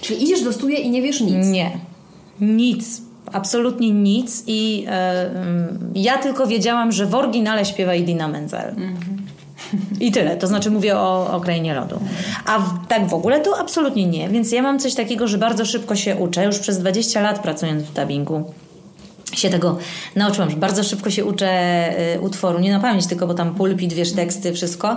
[0.00, 1.46] Czyli idziesz do studia i nie wiesz nic?
[1.46, 1.78] Nie.
[2.40, 3.07] Nic.
[3.32, 4.44] Absolutnie nic.
[4.46, 4.86] I
[5.34, 8.68] um, ja tylko wiedziałam, że w oryginale śpiewa Idina Menzel.
[8.68, 9.18] Mhm.
[10.00, 10.36] I tyle.
[10.36, 12.00] To znaczy mówię o, o Krainie Lodu.
[12.46, 14.28] A w, tak w ogóle to absolutnie nie.
[14.28, 16.44] Więc ja mam coś takiego, że bardzo szybko się uczę.
[16.44, 18.44] Już przez 20 lat pracując w dubbingu
[19.36, 19.78] się tego
[20.16, 23.92] nauczyłam, że bardzo szybko się uczę y, utworu, nie na pamięć tylko, bo tam pulpit,
[23.92, 24.96] wiesz, teksty, wszystko,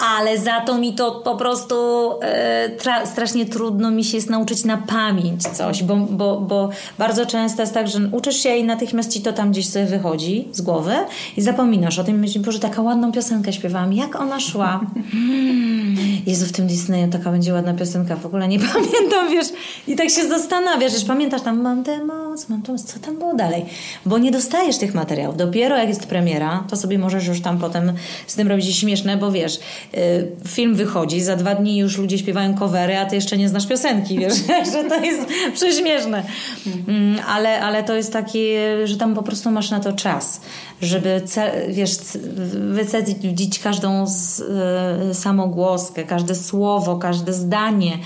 [0.00, 1.74] ale za to mi to po prostu
[2.22, 7.26] e, tra- strasznie trudno mi się jest nauczyć na pamięć coś, bo, bo, bo bardzo
[7.26, 10.60] często jest tak, że uczysz się i natychmiast ci to tam gdzieś sobie wychodzi z
[10.60, 10.94] głowy
[11.36, 14.80] i zapominasz o tym i myślisz, że taka ładną piosenkę śpiewałam, jak ona szła?
[15.12, 15.96] Hmm.
[16.26, 19.46] Jezu, w tym Disneyu taka będzie ładna piosenka, w ogóle nie pamiętam, wiesz,
[19.88, 23.18] i tak się zastanawiasz, że pamiętasz tam, mam tę moc, mam tę moc, co tam
[23.18, 23.64] było dalej?
[24.06, 25.36] Bo nie dostajesz tych materiałów.
[25.36, 27.92] Dopiero jak jest premiera, to sobie możesz już tam potem
[28.26, 29.60] z tym robić śmieszne, bo wiesz,
[30.48, 34.18] film wychodzi, za dwa dni już ludzie śpiewają covery, a ty jeszcze nie znasz piosenki,
[34.18, 34.34] wiesz,
[34.72, 35.20] że to jest
[35.54, 36.24] prześmieszne.
[36.88, 40.40] Mm, ale, ale to jest takie, że tam po prostu masz na to czas,
[40.82, 41.22] żeby,
[41.68, 41.90] wiesz,
[42.72, 44.40] wycedzić każdą z,
[45.10, 47.98] y, samogłoskę, każde słowo, każde zdanie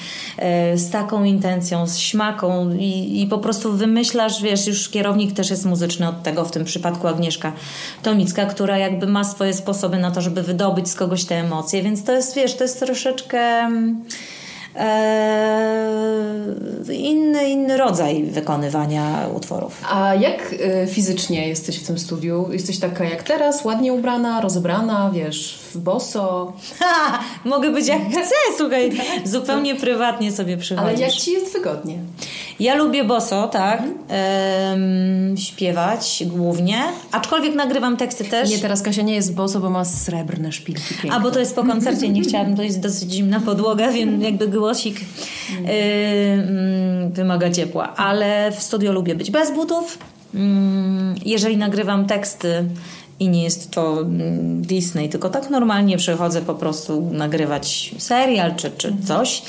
[0.73, 5.51] y, z taką intencją, z śmaką i, i po prostu wymyślasz, wiesz, już kierownik też
[5.51, 7.53] jest muzyczny od tego, w tym przypadku Agnieszka
[8.03, 12.05] Tomicka, która jakby ma swoje sposoby na to, żeby wydobyć z kogoś te emocje, więc
[12.05, 14.05] to jest, wiesz, to jest troszeczkę mm,
[14.77, 15.85] e,
[16.93, 19.83] inny, inny rodzaj wykonywania utworów.
[19.91, 22.49] A jak e, fizycznie jesteś w tym studiu?
[22.53, 26.53] Jesteś taka jak teraz, ładnie ubrana, rozebrana, wiesz, boso?
[26.79, 28.93] Ha, mogę być jak chcę, słuchaj,
[29.25, 30.91] zupełnie prywatnie sobie przychodzisz.
[30.91, 31.99] Ale jak ci jest wygodnie?
[32.61, 35.37] Ja lubię boso, tak, mhm.
[35.37, 36.83] śpiewać głównie,
[37.13, 38.51] aczkolwiek nagrywam teksty też.
[38.51, 41.13] Nie, teraz Kasia nie jest boso, bo ma srebrne szpilki piękne.
[41.13, 44.49] A, bo to jest po koncercie, nie chciałabym, to jest dosyć zimna podłoga, wiem, jakby
[44.49, 45.07] głosik yy,
[47.11, 49.99] wymaga ciepła, ale w studio lubię być bez butów.
[51.25, 52.65] Jeżeli nagrywam teksty
[53.25, 53.99] i nie jest to
[54.61, 59.43] Disney, tylko tak normalnie przychodzę po prostu nagrywać serial czy, czy coś,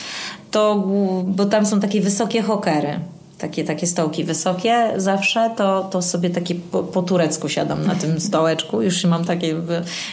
[0.51, 0.83] to,
[1.25, 2.99] bo tam są takie wysokie hokery.
[3.37, 8.19] Takie, takie stołki wysokie zawsze, to, to sobie takie po, po turecku siadam na tym
[8.29, 9.55] stołeczku, już mam takie,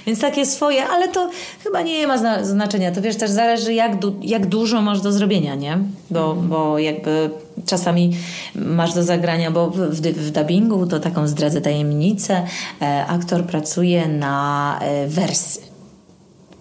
[0.06, 1.30] więc takie swoje, ale to
[1.64, 5.12] chyba nie ma zna, znaczenia, to wiesz, też zależy jak, du, jak dużo masz do
[5.12, 5.78] zrobienia, nie?
[6.10, 7.30] Bo, bo jakby
[7.66, 8.16] czasami
[8.54, 12.46] masz do zagrania, bo w, w, w dubbingu to taką zdradzę tajemnicę,
[12.82, 15.60] e, aktor pracuje na e, wersy.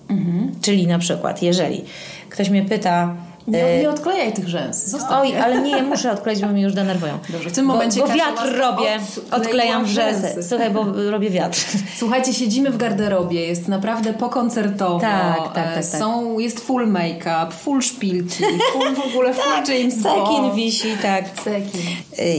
[0.10, 0.52] Mhm.
[0.62, 1.84] Czyli na przykład, jeżeli
[2.30, 3.16] ktoś mnie pyta,
[3.48, 4.86] nie, nie odklejaj tych rzęs.
[4.86, 7.20] Zostaw Oj, ale nie, muszę odkleić, bo mi już denerwują.
[7.30, 9.00] Dobrze, w tym momencie Bo, bo wiatr robię,
[9.32, 10.44] odklejam rzęsy.
[10.44, 11.66] Słuchaj, bo robię wiatr.
[11.98, 15.00] Słuchajcie, siedzimy w garderobie, jest naprawdę pokoncertowo.
[15.00, 15.74] Tak, tak, tak.
[15.74, 15.86] tak.
[15.86, 19.96] Są, jest full make-up, full szpilki, full w ogóle, full tak, James.
[20.04, 21.26] Cekin wisi, tak.
[21.44, 21.82] Cekin.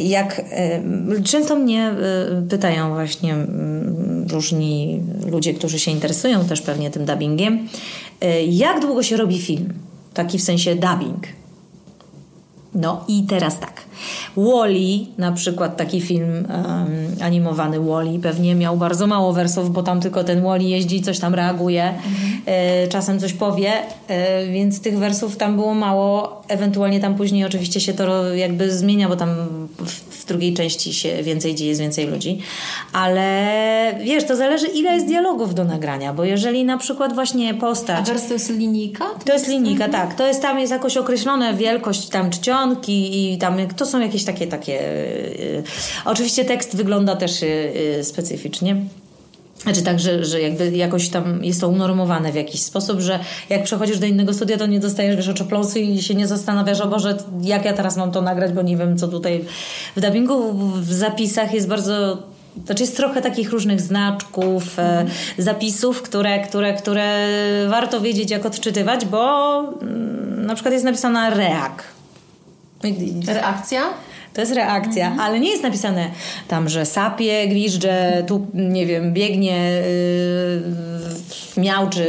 [0.02, 0.42] Jak,
[1.24, 1.94] często mnie
[2.50, 3.34] pytają właśnie
[4.32, 7.68] różni ludzie, którzy się interesują też pewnie tym dubbingiem,
[8.48, 9.72] jak długo się robi film?
[10.14, 11.26] Taki w sensie dubbing.
[12.74, 13.82] No i teraz tak.
[14.36, 16.46] Wally, na przykład taki film um,
[17.22, 21.34] animowany Wally, pewnie miał bardzo mało wersów, bo tam tylko ten Wally jeździ, coś tam
[21.34, 22.42] reaguje, mhm.
[22.46, 23.72] e, czasem coś powie,
[24.08, 26.42] e, więc tych wersów tam było mało.
[26.48, 29.28] Ewentualnie tam później oczywiście się to jakby zmienia, bo tam
[30.22, 32.38] w, drugiej części się więcej dzieje, jest więcej ludzi.
[32.92, 37.98] Ale wiesz, to zależy ile jest dialogów do nagrania, bo jeżeli na przykład właśnie postać...
[37.98, 39.04] A wers to jest linijka?
[39.04, 40.08] To, to jest linijka, mhm.
[40.08, 40.16] tak.
[40.16, 44.46] To jest tam jest jakoś określona wielkość tam czcionki i tam to są jakieś takie,
[44.46, 44.72] takie...
[44.72, 45.62] Yy,
[46.04, 48.76] oczywiście tekst wygląda też yy, specyficznie.
[49.62, 53.18] Znaczy tak, że, że jakby jakoś tam jest to unormowane w jakiś sposób, że
[53.50, 56.88] jak przechodzisz do innego studia, to nie dostajesz wiesz oczopląsu i się nie zastanawiasz, o
[56.88, 59.44] Boże, jak ja teraz mam to nagrać, bo nie wiem, co tutaj
[59.96, 62.18] w dubbingu, w zapisach jest bardzo
[62.64, 65.06] znaczy jest trochę takich różnych znaczków, mm.
[65.38, 67.26] zapisów, które, które, które
[67.68, 71.84] warto wiedzieć, jak odczytywać, bo mm, na przykład jest napisana reak.
[73.26, 73.82] Reakcja?
[74.34, 75.20] To jest reakcja, mhm.
[75.20, 76.10] ale nie jest napisane
[76.48, 79.82] tam, że sapie, gwizdże, tu nie wiem, biegnie,
[81.56, 82.06] yy, miał, czy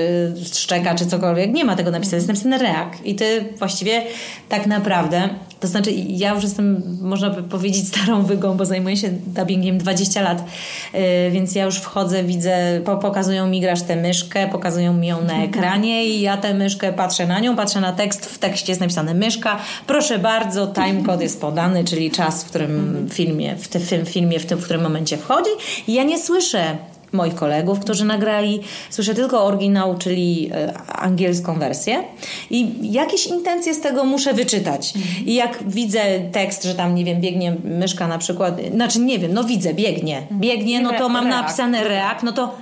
[0.54, 1.52] szczeka, czy cokolwiek.
[1.52, 2.98] Nie ma tego napisane, jest napisane reak.
[3.06, 4.02] I ty właściwie
[4.50, 5.30] tak naprawdę
[5.64, 10.22] to znaczy, ja już jestem, można by powiedzieć, starą wygą, bo zajmuję się dubbingiem 20
[10.22, 10.46] lat,
[10.94, 11.00] yy,
[11.32, 15.44] więc ja już wchodzę, widzę, po, pokazują mi grasz tę myszkę, pokazują mi ją na
[15.44, 19.14] ekranie i ja tę myszkę patrzę na nią, patrzę na tekst, w tekście jest napisane
[19.14, 24.46] myszka, proszę bardzo, timecode jest podany, czyli czas, w którym filmie, w tym filmie, w
[24.46, 25.52] tym, w którym momencie wchodzi.
[25.88, 26.78] I ja nie słyszę
[27.14, 28.60] moich kolegów, którzy nagrali.
[28.90, 32.04] Słyszę tylko oryginał, czyli e, angielską wersję
[32.50, 34.94] i jakieś intencje z tego muszę wyczytać.
[35.26, 39.34] I jak widzę tekst, że tam, nie wiem, biegnie myszka na przykład, znaczy nie wiem,
[39.34, 42.56] no widzę, biegnie, biegnie, no to mam napisane reak, no to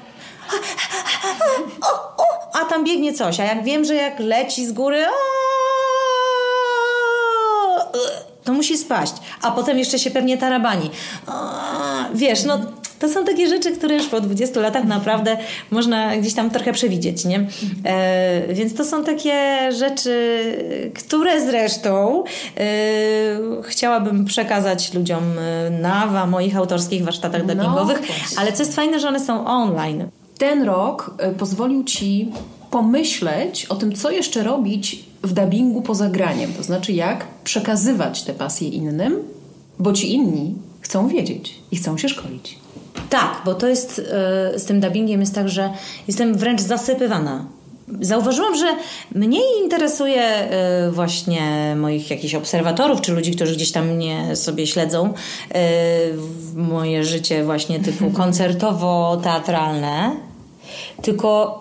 [2.62, 5.06] a tam biegnie coś, a jak wiem, że jak leci z góry,
[8.44, 9.14] to musi spaść.
[9.42, 10.92] A potem jeszcze się pewnie tarabani.
[12.14, 12.60] wiesz, no
[13.02, 15.38] to są takie rzeczy, które już po 20 latach naprawdę
[15.72, 17.48] można gdzieś tam trochę przewidzieć, nie?
[17.86, 20.42] E, więc to są takie rzeczy,
[20.96, 22.24] które zresztą
[22.58, 22.64] e,
[23.64, 29.00] chciałabym przekazać ludziom e, na moich autorskich warsztatach no, dubbingowych, no, ale co jest fajne,
[29.00, 30.08] że one są online.
[30.38, 32.32] Ten rok e, pozwolił Ci
[32.72, 38.34] pomyśleć o tym, co jeszcze robić w dubbingu poza graniem, to znaczy jak przekazywać te
[38.34, 39.16] pasje innym,
[39.80, 42.61] bo ci inni chcą wiedzieć i chcą się szkolić.
[43.12, 45.70] Tak, bo to jest e, z tym dubbingiem jest tak, że
[46.08, 47.46] jestem wręcz zasypywana.
[48.02, 48.66] Zauważyłam, że
[49.16, 55.14] mniej interesuje e, właśnie moich jakichś obserwatorów, czy ludzi, którzy gdzieś tam mnie sobie śledzą,
[55.54, 55.70] e,
[56.56, 60.12] moje życie właśnie typu koncertowo-teatralne,
[61.02, 61.60] tylko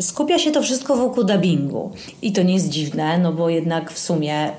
[0.00, 1.92] skupia się to wszystko wokół dubbingu.
[2.22, 4.50] I to nie jest dziwne, no bo jednak w sumie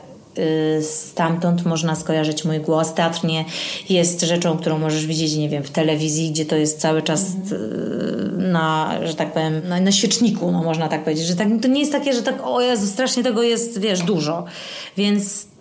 [0.82, 2.94] stamtąd można skojarzyć mój głos.
[2.94, 3.46] Teatr nie
[3.90, 8.52] jest rzeczą, którą możesz widzieć, nie wiem, w telewizji, gdzie to jest cały czas mhm.
[8.52, 11.80] na, że tak powiem, na, na świeczniku, no można tak powiedzieć, że tak, to nie
[11.80, 14.46] jest takie, że tak, o Jezu, strasznie tego jest, wiesz, dużo.
[14.98, 15.54] Więc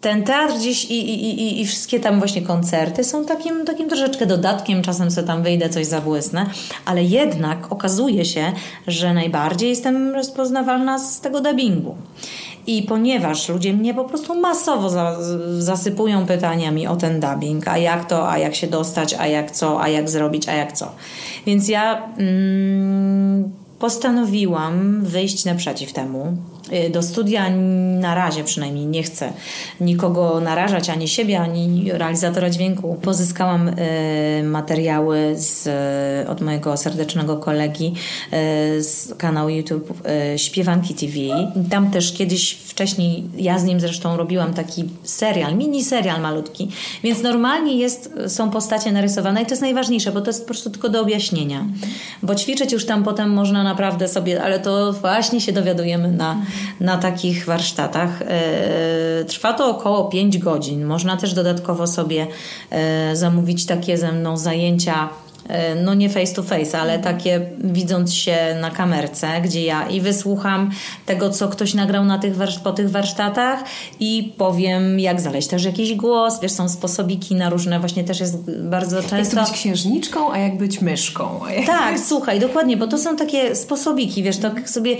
[0.00, 4.26] ten teatr gdzieś i, i, i, i wszystkie tam właśnie koncerty są takim, takim troszeczkę
[4.26, 6.46] dodatkiem, czasem sobie tam wyjdę, coś zabłysnę,
[6.84, 8.52] ale jednak okazuje się,
[8.86, 11.96] że najbardziej jestem rozpoznawalna z tego dubbingu.
[12.70, 15.16] I ponieważ ludzie mnie po prostu masowo za,
[15.58, 19.82] zasypują pytaniami o ten dubbing, a jak to, a jak się dostać, a jak co,
[19.82, 20.92] a jak zrobić, a jak co.
[21.46, 26.36] Więc ja mm, postanowiłam wyjść naprzeciw temu.
[26.72, 27.50] Y, do studia
[28.00, 29.32] na razie przynajmniej nie chcę
[29.80, 32.98] nikogo narażać, ani siebie, ani realizatora dźwięku.
[33.02, 35.68] Pozyskałam y, materiały z,
[36.28, 37.94] od mojego serdecznego kolegi
[38.76, 40.02] y, z kanału YouTube
[40.36, 41.14] Śpiewanki TV.
[41.70, 46.68] Tam też kiedyś wcześniej, ja z nim zresztą robiłam taki serial, mini serial malutki,
[47.02, 50.70] więc normalnie jest, są postacie narysowane i to jest najważniejsze, bo to jest po prostu
[50.70, 51.66] tylko do objaśnienia.
[52.22, 56.36] Bo ćwiczyć już tam potem można naprawdę sobie, ale to właśnie się dowiadujemy na
[56.80, 58.22] na takich warsztatach.
[58.22, 60.84] E, trwa to około 5 godzin.
[60.84, 62.26] Można też dodatkowo sobie
[62.70, 65.29] e, zamówić takie ze mną zajęcia E,
[65.82, 70.70] no nie face to face, ale takie widząc się na kamerce, gdzie ja i wysłucham
[71.06, 72.34] tego, co ktoś nagrał na tych
[72.64, 73.64] po tych warsztatach
[74.00, 76.40] i powiem, jak znaleźć też jakiś głos.
[76.40, 79.36] Wiesz, są sposobiki na różne, właśnie też jest bardzo często...
[79.36, 81.40] Jak być księżniczką, a jak być myszką.
[81.66, 84.96] Tak, słuchaj, dokładnie, bo to są takie sposobiki, wiesz, tak sobie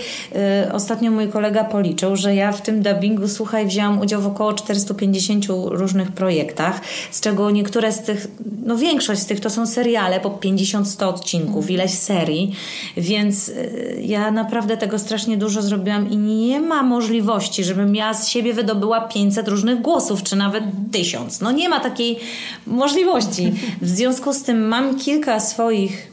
[0.66, 4.52] y, ostatnio mój kolega policzył, że ja w tym dubbingu, słuchaj, wzięłam udział w około
[4.52, 8.26] 450 różnych projektach, z czego niektóre z tych,
[8.64, 12.52] no większość z tych to są seriale po 50-100 odcinków, ileś serii,
[12.96, 18.28] więc y, ja naprawdę tego strasznie dużo zrobiłam i nie ma możliwości, żebym ja z
[18.28, 21.40] siebie wydobyła 500 różnych głosów, czy nawet 1000.
[21.40, 22.18] No nie ma takiej
[22.66, 23.52] możliwości.
[23.82, 26.10] W związku z tym mam kilka swoich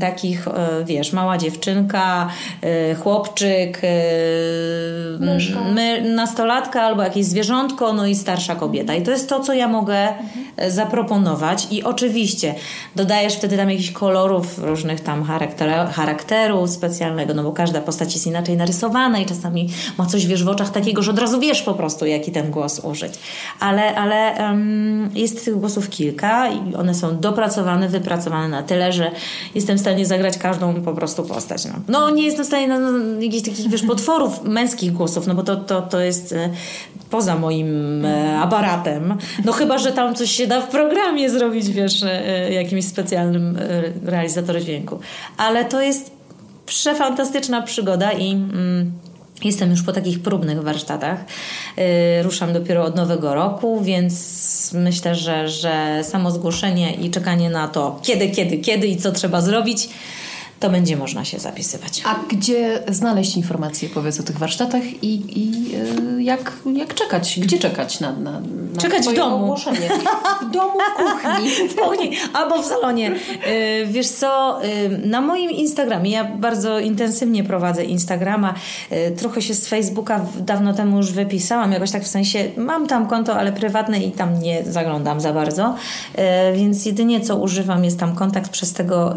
[0.00, 2.28] takich, e, wiesz, mała dziewczynka,
[2.62, 3.88] e, chłopczyk, e,
[5.74, 8.94] my, nastolatka albo jakieś zwierzątko, no i starsza kobieta.
[8.94, 10.70] I to jest to, co ja mogę mhm.
[10.70, 11.66] zaproponować.
[11.70, 12.54] I oczywiście
[12.96, 18.26] dodajesz wtedy tam jakichś kolorów, różnych tam charakter, charakteru specjalnego, no bo każda postać jest
[18.26, 19.68] inaczej narysowana i czasami
[19.98, 22.80] ma coś, wiesz, w oczach takiego, że od razu wiesz po prostu, jaki ten głos
[22.84, 23.12] użyć.
[23.60, 29.10] Ale, ale um, jest tych głosów kilka i one są dopracowane, wypracowane na tyle, że
[29.58, 31.64] jestem w stanie zagrać każdą po prostu postać.
[31.64, 35.34] No, no nie jestem w stanie na, na jakichś takich, wiesz, potworów męskich głosów, no
[35.34, 36.50] bo to, to, to jest e,
[37.10, 39.16] poza moim e, aparatem.
[39.44, 43.58] No chyba, że tam coś się da w programie zrobić, wiesz, e, jakimś specjalnym
[44.04, 44.98] realizatorem dźwięku.
[45.36, 46.10] Ale to jest
[46.66, 48.32] przefantastyczna przygoda i...
[48.32, 48.92] Mm,
[49.44, 51.24] Jestem już po takich próbnych warsztatach.
[51.76, 51.84] Yy,
[52.22, 58.00] ruszam dopiero od nowego roku, więc myślę, że, że samo zgłoszenie i czekanie na to,
[58.02, 59.88] kiedy, kiedy, kiedy i co trzeba zrobić,
[60.60, 62.02] to będzie można się zapisywać.
[62.04, 67.40] A gdzie znaleźć informacje, powiedz o tych warsztatach i, i yy, jak, jak czekać?
[67.42, 69.44] Gdzie czekać na, na, na Czekać w domu.
[69.44, 69.88] ogłoszenie?
[70.42, 71.50] W domu, w kuchni.
[71.70, 73.10] w kuchni albo w salonie.
[73.10, 78.54] Yy, wiesz co, yy, na moim Instagramie, ja bardzo intensywnie prowadzę Instagrama,
[79.16, 83.36] trochę się z Facebooka dawno temu już wypisałam, jakoś tak w sensie, mam tam konto,
[83.36, 85.74] ale prywatne i tam nie zaglądam za bardzo,
[86.54, 89.14] więc jedynie co używam jest tam kontakt przez tego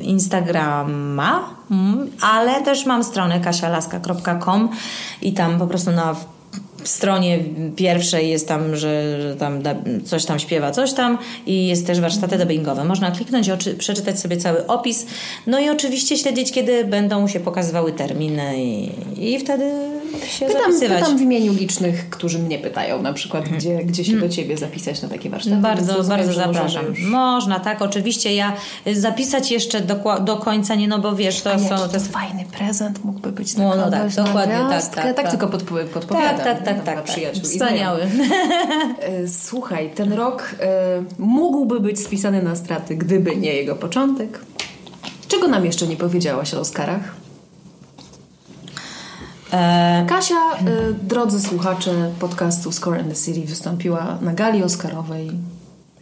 [0.00, 1.40] Instagrama,
[1.70, 4.68] mm, ale też mam stronę kasialaska.com
[5.22, 6.14] i tam po prostu na
[6.84, 7.38] stronie
[7.76, 9.62] pierwszej jest tam, że, że tam
[10.04, 12.84] coś tam śpiewa, coś tam i jest też warsztaty dubbingowe.
[12.84, 15.06] Można kliknąć, oczy, przeczytać sobie cały opis,
[15.46, 18.90] no i oczywiście śledzić, kiedy będą się pokazywały terminy i,
[19.34, 19.64] i wtedy
[20.38, 20.98] się pytam, zapisywać.
[21.00, 25.02] pytam w imieniu licznych, którzy mnie pytają na przykład, gdzie, gdzie się do Ciebie zapisać
[25.02, 25.56] na takie warsztaty.
[25.56, 26.86] Bardzo, rozumiem, bardzo zapraszam.
[26.86, 28.34] już- Można, tak, oczywiście.
[28.34, 28.52] Ja
[28.86, 31.68] y, zapisać jeszcze do, do końca nie, no bo wiesz, to A są...
[31.88, 35.02] To jest fajny prezent mógłby być No, na no tak, kogoś, na dokładnie, tak, gwiazdkę.
[35.02, 35.30] tak, tak.
[35.30, 36.36] tylko podpo- podpowiadam.
[36.36, 37.04] tak, tak, tak, tak, tak.
[37.04, 38.00] przyjaciół i Wspaniały.
[39.00, 40.66] E, Słuchaj, ten rok e,
[41.18, 44.40] mógłby być spisany na straty, gdyby nie jego początek.
[45.28, 47.14] Czego nam jeszcze nie powiedziałaś o Oscarach?
[49.52, 50.40] E, Kasia,
[51.02, 55.30] drodzy słuchacze podcastu Score and the City, wystąpiła na gali Oscarowej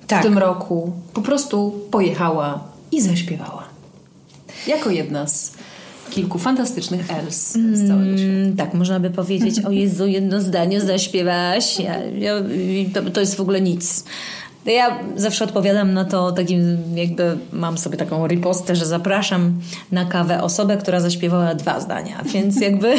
[0.07, 0.21] Tak.
[0.21, 0.93] w tym roku.
[1.15, 3.65] Po prostu pojechała i zaśpiewała.
[4.67, 5.53] Jako jedna z
[6.11, 8.33] kilku fantastycznych Els z całego świata.
[8.33, 11.81] Mm, tak, można by powiedzieć, o Jezu, jedno zdanie zaśpiewałaś.
[11.81, 12.35] Ja, ja,
[12.95, 14.05] to, to jest w ogóle nic.
[14.67, 19.61] Ja zawsze odpowiadam na to takim, jakby mam sobie taką ripostę, że zapraszam
[19.93, 22.95] na kawę osobę, która zaśpiewała dwa zdania, więc jakby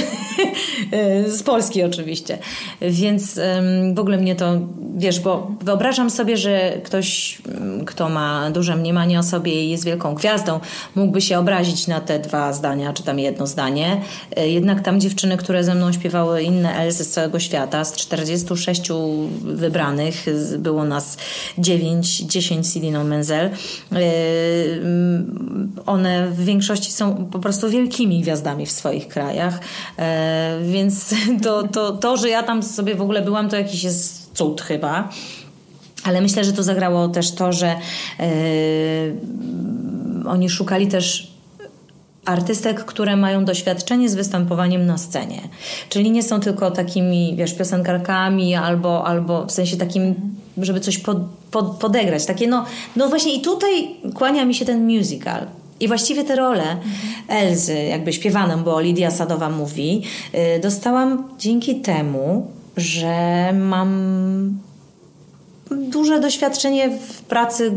[1.37, 2.37] z Polski oczywiście.
[2.81, 3.39] Więc
[3.93, 4.53] w ogóle mnie to,
[4.97, 9.85] wiesz, bo wyobrażam sobie, że ktoś, mm, kto ma duże mniemanie o sobie i jest
[9.85, 10.59] wielką gwiazdą,
[10.95, 14.01] mógłby się obrazić na te dwa zdania, czy tam jedno zdanie.
[14.35, 18.89] E, Jednak tam dziewczyny, które ze mną śpiewały inne Elsy z całego świata, z 46
[19.43, 20.25] wybranych,
[20.57, 21.17] było nas
[21.57, 23.45] 9, 10 z Iliną Menzel.
[23.45, 23.51] E,
[24.73, 29.59] mm, One w większości są po prostu wielkimi gwiazdami w swoich krajach,
[29.97, 34.31] E, więc to, to, to, że ja tam sobie w ogóle byłam, to jakiś jest
[34.33, 35.09] cud chyba.
[36.03, 37.75] Ale myślę, że to zagrało też to, że e,
[40.27, 41.31] oni szukali też
[42.25, 45.41] artystek, które mają doświadczenie z występowaniem na scenie.
[45.89, 50.15] Czyli nie są tylko takimi, wiesz, piosenkarkami albo, albo w sensie takim,
[50.57, 51.17] żeby coś pod,
[51.51, 52.25] pod, podegrać.
[52.25, 55.47] Takie, no, no właśnie i tutaj kłania mi się ten musical.
[55.79, 56.77] I właściwie tę rolę
[57.27, 60.03] Elzy, jakby śpiewaną, bo Lidia Sadowa mówi,
[60.57, 63.91] y, dostałam dzięki temu, że mam
[65.71, 67.71] duże doświadczenie w pracy y,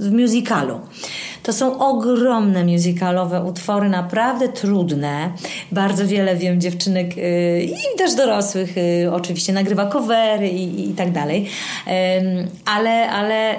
[0.00, 0.80] w musicalu.
[1.42, 5.32] To są ogromne musicalowe utwory, naprawdę trudne.
[5.72, 11.12] Bardzo wiele wiem dziewczynek y, i też dorosłych y, oczywiście nagrywa covery i, i tak
[11.12, 11.46] dalej.
[11.86, 13.54] Ym, Ale, ale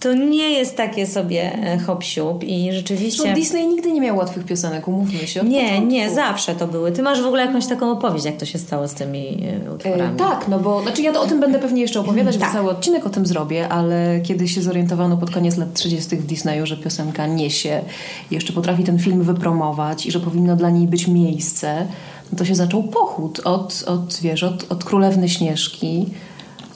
[0.00, 3.28] to nie jest takie sobie e, hop siup i rzeczywiście...
[3.28, 5.42] No, Disney nigdy nie miał łatwych piosenek, umówmy się.
[5.44, 5.86] Nie, początku.
[5.86, 6.92] nie, zawsze to były.
[6.92, 9.72] Ty masz w ogóle jakąś taką opowieść, jak to się stało z tymi e, E,
[9.74, 10.18] utworami.
[10.18, 12.48] tak, no bo znaczy ja to o tym będę pewnie jeszcze opowiadać, Tak.
[12.48, 16.16] bo cały odcinek o tym zrobię, ale kiedy się zorientowano pod koniec lat 30.
[16.16, 17.82] w Disneyu, że piosenka niesie,
[18.30, 21.86] jeszcze potrafi ten film wypromować i że powinno dla niej być miejsce,
[22.32, 26.06] no to się zaczął pochód od, od wiesz, od, od Królewny Śnieżki,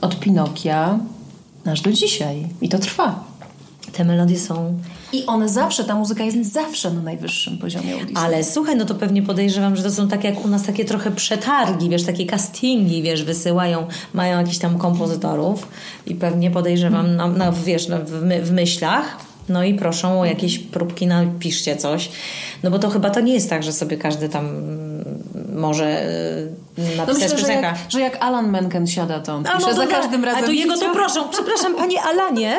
[0.01, 0.99] od Pinokia,
[1.73, 2.47] aż do dzisiaj.
[2.61, 3.25] I to trwa.
[3.93, 4.79] Te melodie są
[5.13, 8.17] I one zawsze, ta muzyka jest zawsze na najwyższym poziomie Disney.
[8.17, 11.11] Ale słuchaj, no to pewnie podejrzewam, że to są tak jak u nas takie trochę
[11.11, 15.69] przetargi, wiesz, takie castingi, wiesz, wysyłają, mają jakichś tam kompozytorów
[16.07, 19.17] i pewnie podejrzewam, na, na, wiesz, na, w, my, w myślach,
[19.49, 22.11] no i proszą o jakieś próbki, napiszcie coś.
[22.63, 25.05] No bo to chyba to nie jest tak, że sobie każdy tam mm,
[25.55, 26.07] może
[26.79, 29.75] y, No napisać myślę, że jak, że jak Alan Menken siada, to on pisze no
[29.75, 30.01] za dobra.
[30.01, 30.45] każdym razem.
[30.45, 31.29] A to jego to proszą.
[31.29, 32.57] Przepraszam, panie Alanie.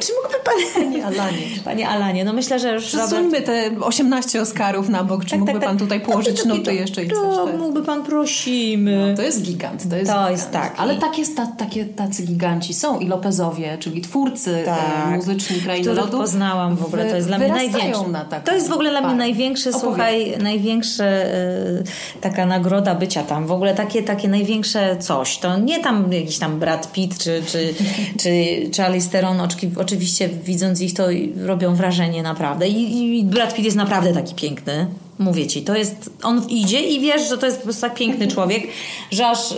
[0.00, 0.82] Czy mógłby pan...
[0.84, 1.38] Panie Alanie.
[1.64, 5.24] Panie Alanie, no myślę, że już Przesuńmy te 18 Oscarów na bok.
[5.24, 6.74] Czy mógłby pan tutaj położyć Tak, tak, nuty tak.
[6.74, 7.50] jeszcze i To coś?
[7.52, 7.58] tak?
[7.60, 9.14] mógłby pan, prosimy.
[9.16, 9.88] To jest gigant.
[9.90, 10.30] To jest, To gigant.
[10.32, 10.74] jest tak.
[10.78, 14.78] Ale takie, ta, takie, tacy giganci są i Lopezowie, czyli twórcy Tak.
[15.12, 16.18] e, muzyczni Krainy Lodu.
[16.18, 17.04] poznałam w ogóle.
[17.10, 18.08] To jest dla mnie wyrastają największe.
[18.10, 23.22] Na taką To jest w ogóle dla mnie największy, słuchaj, największe y, taka nagroda bycia
[23.22, 23.46] tam.
[23.46, 25.38] W ogóle takie, takie największe coś.
[25.38, 27.74] To nie tam jakiś tam Brad Pitt czy, czy,
[28.22, 28.80] czy
[29.12, 29.38] Theron.
[29.38, 31.06] Oczki- Oczywiście widząc ich to
[31.46, 32.68] robią wrażenie naprawdę.
[32.68, 34.86] I, I Brad Pitt jest naprawdę taki piękny.
[35.18, 38.28] Mówię ci, to jest, on idzie i wiesz, że to jest po prostu tak piękny
[38.28, 38.62] człowiek,
[39.10, 39.54] że aż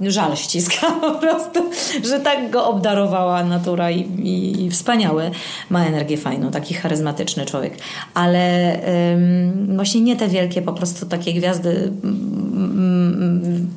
[0.00, 1.60] żal ściska po prostu,
[2.04, 5.30] że tak go obdarowała natura i, i, i wspaniały.
[5.70, 7.74] Ma energię fajną, taki charyzmatyczny człowiek.
[8.14, 8.74] Ale
[9.12, 13.68] ym, właśnie nie te wielkie, po prostu takie gwiazdy mm, mm,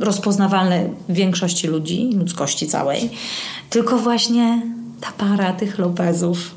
[0.00, 3.10] rozpoznawalne większości ludzi, ludzkości całej,
[3.70, 4.62] tylko właśnie
[5.00, 6.54] ta para tych Lopezów.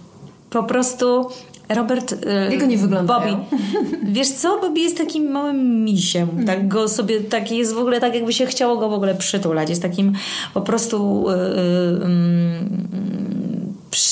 [0.49, 1.29] Po prostu
[1.69, 2.11] Robert.
[2.13, 2.17] y,
[2.53, 3.35] Jak oni wyglądają?
[3.35, 3.57] Bobby.
[4.13, 4.59] Wiesz co?
[4.61, 6.27] Bobby jest takim małym misiem.
[6.45, 9.69] Tak go sobie, taki jest w ogóle tak, jakby się chciało go w ogóle przytulać.
[9.69, 10.13] Jest takim
[10.53, 11.25] po prostu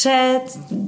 [0.05, 0.41] mm,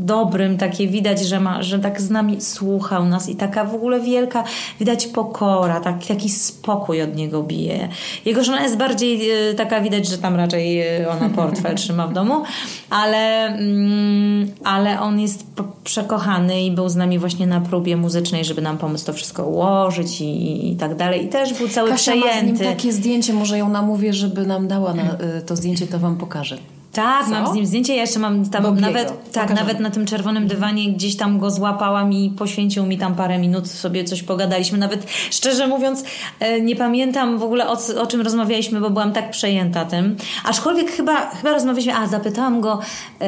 [0.08, 4.00] przedobrym, takie widać, że, ma, że tak z nami słuchał nas i taka w ogóle
[4.00, 4.44] wielka,
[4.80, 7.90] widać pokora, tak, taki spokój od niego bije.
[8.26, 12.14] Jego żona jest bardziej e, taka, widać, że tam raczej e, ona portfel trzyma w
[12.14, 12.44] domu,
[12.90, 15.46] ale, mm, ale on jest
[15.84, 20.22] przekochany i był z nami właśnie na próbie muzycznej, żeby nam pomóc to wszystko ułożyć
[20.22, 21.26] i, i tak dalej.
[21.26, 22.52] I też był cały Kasia przejęty.
[22.52, 25.04] Ma z nim takie zdjęcie, może ją namówię, żeby nam dała na,
[25.38, 26.58] y, to zdjęcie, to wam pokażę.
[26.98, 27.32] Tak, Co?
[27.32, 27.96] mam z nim zdjęcie.
[27.96, 28.88] Ja jeszcze mam tam Bobiego.
[28.88, 33.16] nawet, tak, nawet na tym czerwonym dywanie gdzieś tam go złapałam i poświęcił mi tam
[33.16, 34.78] parę minut, sobie coś pogadaliśmy.
[34.78, 36.04] Nawet szczerze mówiąc,
[36.40, 40.18] e, nie pamiętam w ogóle o, o czym rozmawialiśmy, bo byłam tak przejęta tym.
[40.44, 42.80] Aczkolwiek chyba, chyba rozmawialiśmy, a zapytałam go,
[43.22, 43.28] e,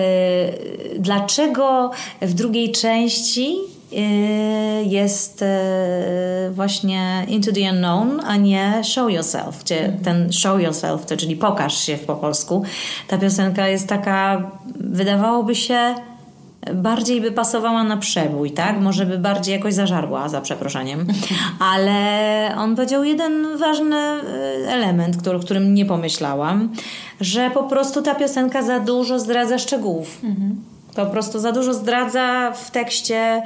[1.00, 1.92] dlaczego
[2.22, 3.56] w drugiej części
[4.86, 5.46] jest y,
[6.52, 10.04] właśnie Into the Unknown, a nie Show Yourself, gdzie mhm.
[10.04, 12.64] ten Show Yourself, to czyli pokaż się po polsku,
[13.08, 15.96] ta piosenka jest taka, wydawałoby się,
[16.74, 18.80] bardziej by pasowała na przebój, tak?
[18.80, 21.08] Może by bardziej jakoś zażarła, za przeproszeniem.
[21.74, 26.70] Ale on powiedział jeden ważny y, element, który, o którym nie pomyślałam,
[27.22, 30.20] że po prostu ta piosenka za dużo zdradza szczegółów.
[30.24, 30.56] Mhm.
[31.06, 33.44] Po prostu za dużo zdradza w tekście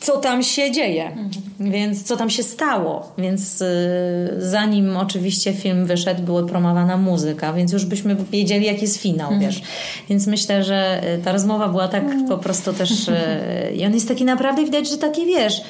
[0.00, 1.30] co tam się dzieje, mhm.
[1.60, 3.12] więc co tam się stało.
[3.18, 3.66] Więc y,
[4.38, 9.40] zanim oczywiście film wyszedł, była promowana muzyka, więc już byśmy wiedzieli, jaki jest finał, mhm.
[9.40, 9.62] wiesz.
[10.08, 12.28] Więc myślę, że y, ta rozmowa była tak mhm.
[12.28, 13.08] po prostu też.
[13.08, 13.14] Y,
[13.76, 15.62] I on jest taki naprawdę widać, że taki wiesz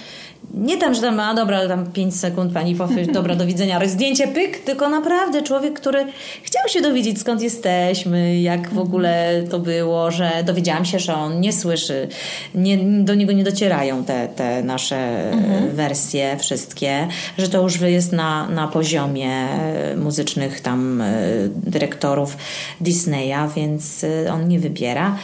[0.57, 4.29] nie tam, że tam, a dobra, tam 5 sekund pani powie, dobra, do widzenia, zdjęcie,
[4.29, 6.07] pyk, tylko naprawdę człowiek, który
[6.43, 11.41] chciał się dowiedzieć, skąd jesteśmy, jak w ogóle to było, że dowiedziałam się, że on
[11.41, 12.09] nie słyszy,
[12.55, 15.71] nie, do niego nie docierają te, te nasze mhm.
[15.71, 19.49] wersje wszystkie, że to już jest na, na poziomie
[19.97, 21.15] muzycznych tam e,
[21.49, 22.37] dyrektorów
[22.81, 25.17] Disneya, więc e, on nie wybiera.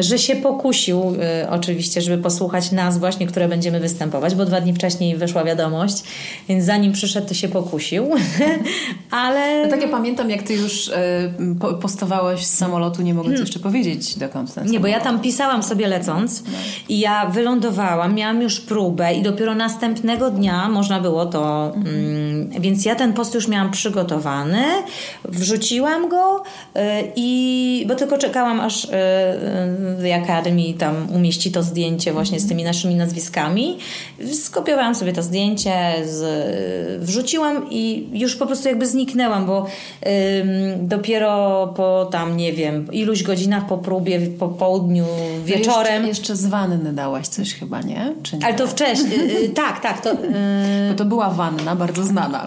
[0.00, 4.74] Że się pokusił e, oczywiście, żeby posłuchać nas właśnie, które będziemy występować bo dwa dni
[4.74, 6.02] wcześniej wyszła wiadomość,
[6.48, 8.10] więc zanim przyszedł, to się pokusił.
[9.10, 9.64] Ale.
[9.64, 10.92] No tak ja pamiętam, jak ty już y,
[11.80, 13.46] postawałaś z samolotu, nie mogę hmm.
[13.46, 16.58] jeszcze powiedzieć dokąd ten Nie, bo ja tam pisałam sobie lecąc no.
[16.88, 21.72] i ja wylądowałam, miałam już próbę i dopiero następnego dnia można było to.
[21.76, 21.96] Mhm.
[21.96, 24.64] Mm, więc ja ten post już miałam przygotowany,
[25.24, 26.42] wrzuciłam go
[26.76, 26.80] y,
[27.16, 27.84] i.
[27.88, 28.88] bo tylko czekałam, aż y,
[30.02, 33.78] The Academy tam umieści to zdjęcie właśnie z tymi naszymi nazwiskami
[34.32, 35.72] skopiowałam sobie to zdjęcie,
[36.04, 36.22] z,
[37.02, 39.66] wrzuciłam i już po prostu jakby zniknęłam, bo
[40.78, 45.04] dopiero po tam, nie wiem, iluś godzinach po próbie, po południu,
[45.44, 46.06] wieczorem.
[46.06, 48.14] Jeszcze, jeszcze z wanny dałaś coś chyba, nie?
[48.32, 48.46] nie?
[48.46, 50.00] Ale to wcześniej, yy, tak, tak.
[50.00, 50.18] To, yy...
[50.90, 52.46] Bo to była wanna, bardzo znana.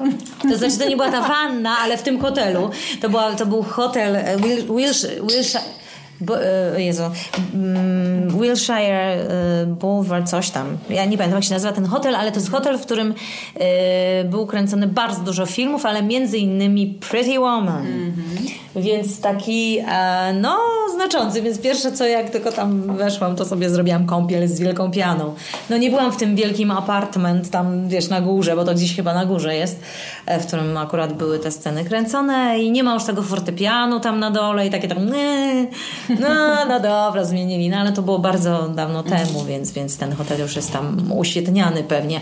[0.49, 2.69] To znaczy, to nie była ta wanna, ale w tym hotelu.
[3.01, 4.17] To, była, to był hotel
[4.67, 5.21] Wilshire.
[5.27, 5.84] Wilshire
[6.75, 7.03] e, Jezu,
[7.53, 10.77] mm, Wilshire e, Boulevard, coś tam.
[10.89, 13.13] Ja nie pamiętam, jak się nazywa ten hotel, ale to jest hotel, w którym
[13.55, 17.85] e, był kręcony bardzo dużo filmów, ale między innymi Pretty Woman.
[17.87, 18.44] Mm -hmm.
[18.75, 19.79] Więc taki,
[20.33, 20.57] no,
[20.95, 21.41] znaczący.
[21.41, 25.33] Więc pierwsze co, jak tylko tam weszłam, to sobie zrobiłam kąpiel z wielką pianą.
[25.69, 29.13] No nie byłam w tym wielkim apartment tam, wiesz, na górze, bo to gdzieś chyba
[29.13, 29.79] na górze jest,
[30.27, 34.31] w którym akurat były te sceny kręcone i nie ma już tego fortepianu tam na
[34.31, 35.67] dole i takie tam nie,
[36.09, 40.39] no, no dobra, zmienili, no ale to było bardzo dawno temu, więc, więc ten hotel
[40.39, 42.21] już jest tam uświetniany pewnie.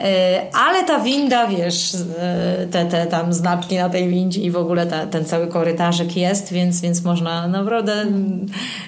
[0.00, 4.56] E, ale ta winda, wiesz, e, te, te tam znaczki na tej windzie i w
[4.56, 5.46] ogóle ta, ten cały
[5.84, 8.06] korytarzyk jest, więc, więc można naprawdę,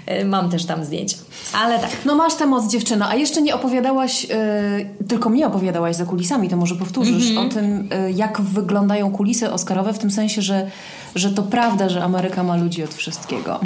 [0.06, 1.16] e, mam też tam zdjęcia.
[1.54, 1.90] Ale tak.
[2.04, 4.26] No masz tę moc dziewczyno, a jeszcze nie opowiadałaś,
[5.08, 7.46] tylko mi opowiadałaś za kulisami, to może powtórzysz mm -hmm.
[7.46, 10.70] o tym, jak wyglądają kulisy Oscarowe, w tym sensie, że,
[11.14, 13.60] że to prawda, że Ameryka ma ludzi od wszystkiego.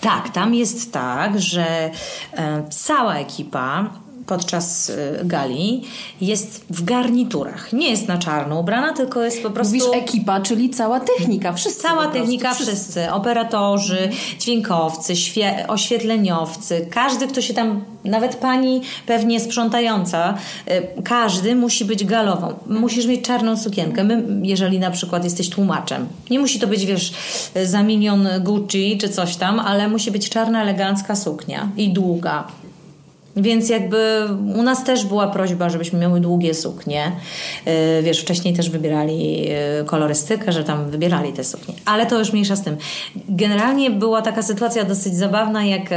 [0.00, 1.90] Tak, tam jest tak, że
[2.32, 3.90] e, cała ekipa
[4.26, 5.82] podczas y, gali
[6.20, 7.72] jest w garniturach.
[7.72, 9.74] Nie jest na czarno ubrana, tylko jest po prostu...
[9.74, 12.72] Mówisz ekipa, czyli cała technika, wszyscy Cała technika, wszyscy.
[12.72, 13.12] wszyscy.
[13.12, 15.12] Operatorzy, dźwiękowcy,
[15.68, 20.34] oświetleniowcy, każdy, kto się tam, nawet pani pewnie sprzątająca,
[20.98, 22.54] y, każdy musi być galową.
[22.66, 24.04] Musisz mieć czarną sukienkę.
[24.04, 26.06] My, jeżeli na przykład jesteś tłumaczem.
[26.30, 27.12] Nie musi to być, wiesz,
[27.64, 32.46] za milion Gucci czy coś tam, ale musi być czarna, elegancka suknia i długa
[33.36, 37.12] więc jakby u nas też była prośba, żebyśmy miały długie suknie.
[37.98, 39.48] Y, wiesz, wcześniej też wybierali
[39.80, 41.74] y, kolorystykę, że tam wybierali te suknie.
[41.84, 42.76] Ale to już mniejsza z tym.
[43.28, 45.90] Generalnie była taka sytuacja dosyć zabawna, jak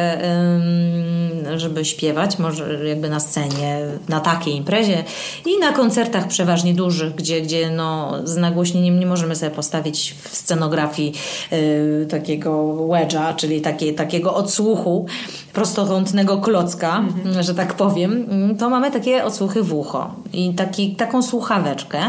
[1.55, 3.79] żeby śpiewać, może jakby na scenie,
[4.09, 5.03] na takiej imprezie
[5.45, 10.35] i na koncertach przeważnie dużych, gdzie, gdzie no, z nagłośnieniem nie możemy sobie postawić w
[10.35, 11.13] scenografii
[11.53, 15.05] y, takiego wedge'a, czyli takie, takiego odsłuchu
[15.57, 17.43] prostokątnego klocka, mhm.
[17.43, 18.25] że tak powiem,
[18.59, 21.99] to mamy takie odsłuchy w ucho i taki, taką słuchaweczkę,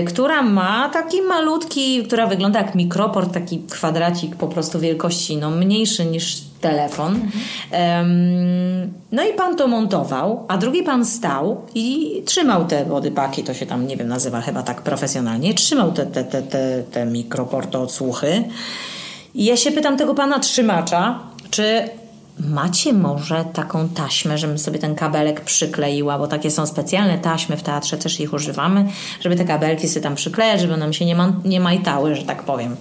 [0.00, 5.50] y, która ma taki malutki, która wygląda jak mikroport, taki kwadracik po prostu wielkości no,
[5.50, 7.14] mniejszy niż telefon.
[7.14, 7.32] Mhm.
[8.02, 13.54] Um, no i pan to montował, a drugi pan stał i trzymał te bodypaki, to
[13.54, 17.82] się tam, nie wiem, nazywa chyba tak profesjonalnie, trzymał te, te, te, te, te mikroporto
[17.82, 18.44] odsłuchy.
[19.34, 21.18] I ja się pytam tego pana trzymacza,
[21.50, 21.88] czy
[22.40, 27.62] Macie może taką taśmę, żebym sobie ten kabelek przykleiła, bo takie są specjalne taśmy w
[27.62, 28.88] teatrze, też ich używamy,
[29.20, 32.42] żeby te kabelki sobie tam przyklejać, żeby nam się nie, ma, nie majtały, że tak
[32.42, 32.76] powiem.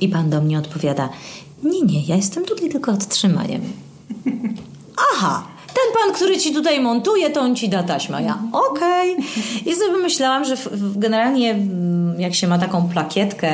[0.00, 1.08] I pan do mnie odpowiada:
[1.62, 3.62] Nie, nie, ja jestem tutaj tylko odtrzymaniem.
[5.14, 8.22] Aha, ten pan, który ci tutaj montuje, to on ci da taśmę.
[8.22, 9.12] Ja, okej.
[9.12, 9.72] Okay.
[9.72, 10.56] I sobie myślałam, że
[10.96, 13.50] generalnie mm, jak się ma taką plakietkę,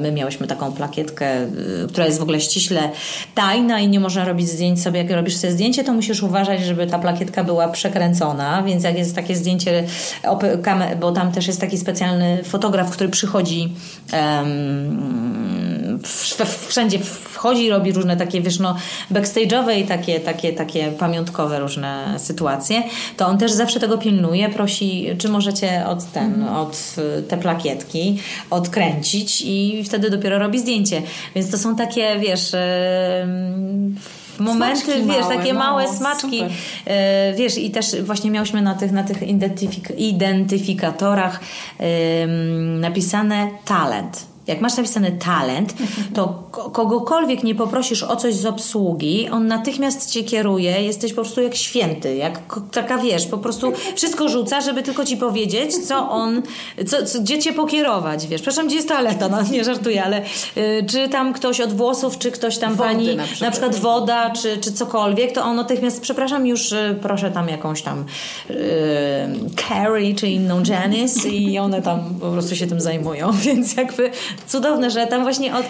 [0.00, 1.48] my miałyśmy taką plakietkę, y,
[1.88, 2.90] która jest w ogóle ściśle
[3.34, 5.02] tajna i nie można robić zdjęć sobie.
[5.02, 9.14] Jak robisz sobie zdjęcie, to musisz uważać, żeby ta plakietka była przekręcona, więc jak jest
[9.14, 9.84] takie zdjęcie,
[11.00, 13.74] bo tam też jest taki specjalny fotograf, który przychodzi
[14.12, 15.71] um,
[16.68, 18.76] wszędzie wchodzi, robi różne takie, wiesz, no,
[19.10, 22.82] backstage'owe i takie, takie, takie pamiątkowe różne sytuacje,
[23.16, 26.56] to on też zawsze tego pilnuje, prosi, czy możecie od ten, mm.
[26.56, 26.96] od
[27.28, 28.18] te plakietki
[28.50, 31.02] odkręcić i wtedy dopiero robi zdjęcie.
[31.34, 32.52] Więc to są takie, wiesz,
[34.38, 36.38] momenty, smaczki wiesz, małe, takie no, małe smaczki.
[36.38, 36.52] Super.
[37.36, 41.40] Wiesz, i też właśnie miałyśmy na tych, na tych identyfik identyfikatorach
[42.80, 45.74] napisane talent jak masz napisany talent,
[46.14, 51.42] to kogokolwiek nie poprosisz o coś z obsługi, on natychmiast cię kieruje, jesteś po prostu
[51.42, 52.40] jak święty, jak
[52.72, 56.42] taka wiesz, po prostu wszystko rzuca, żeby tylko ci powiedzieć, co on,
[56.86, 58.42] co, co, gdzie cię pokierować, wiesz.
[58.42, 59.28] Przepraszam, gdzie jest toaleta?
[59.28, 60.22] No nie żartuję, ale
[60.56, 63.40] y, czy tam ktoś od włosów, czy ktoś tam Wody pani, na przykład.
[63.40, 67.82] na przykład, woda, czy, czy cokolwiek, to on natychmiast, przepraszam, już y, proszę tam jakąś
[67.82, 68.04] tam
[68.50, 68.54] y,
[69.68, 74.10] Carrie, czy inną Janice i one tam po prostu się tym zajmują, więc jakby
[74.46, 75.66] cudowne, że tam właśnie od,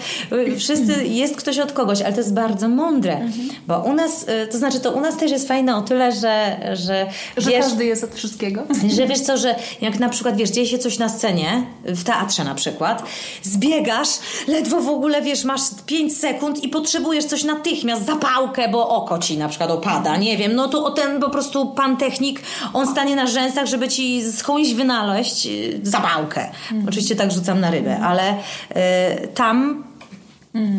[0.58, 3.48] wszyscy jest ktoś od kogoś, ale to jest bardzo mądre, mhm.
[3.66, 6.32] bo u nas, y, to znaczy to u nas też jest fajne o tyle, że
[6.72, 7.06] że,
[7.36, 8.62] że wiesz, każdy jest od wszystkiego.
[8.96, 12.44] Że wiesz co, że jak na przykład wiesz, dzieje się coś na scenie, w teatrze
[12.44, 13.02] na przykład,
[13.42, 14.08] zbiegasz,
[14.48, 19.38] ledwo w ogóle wiesz, masz 5 sekund i potrzebujesz coś natychmiast, zapałkę, bo oko ci
[19.38, 22.40] na przykład opada, nie wiem, no to o ten po prostu pan technik,
[22.72, 26.46] on stanie na rzęsach, żeby ci skądś wynaleźć y, zapałkę.
[26.46, 26.88] Mhm.
[26.88, 28.34] Oczywiście tak rzucam na rybę, ale
[28.70, 29.84] Y, tam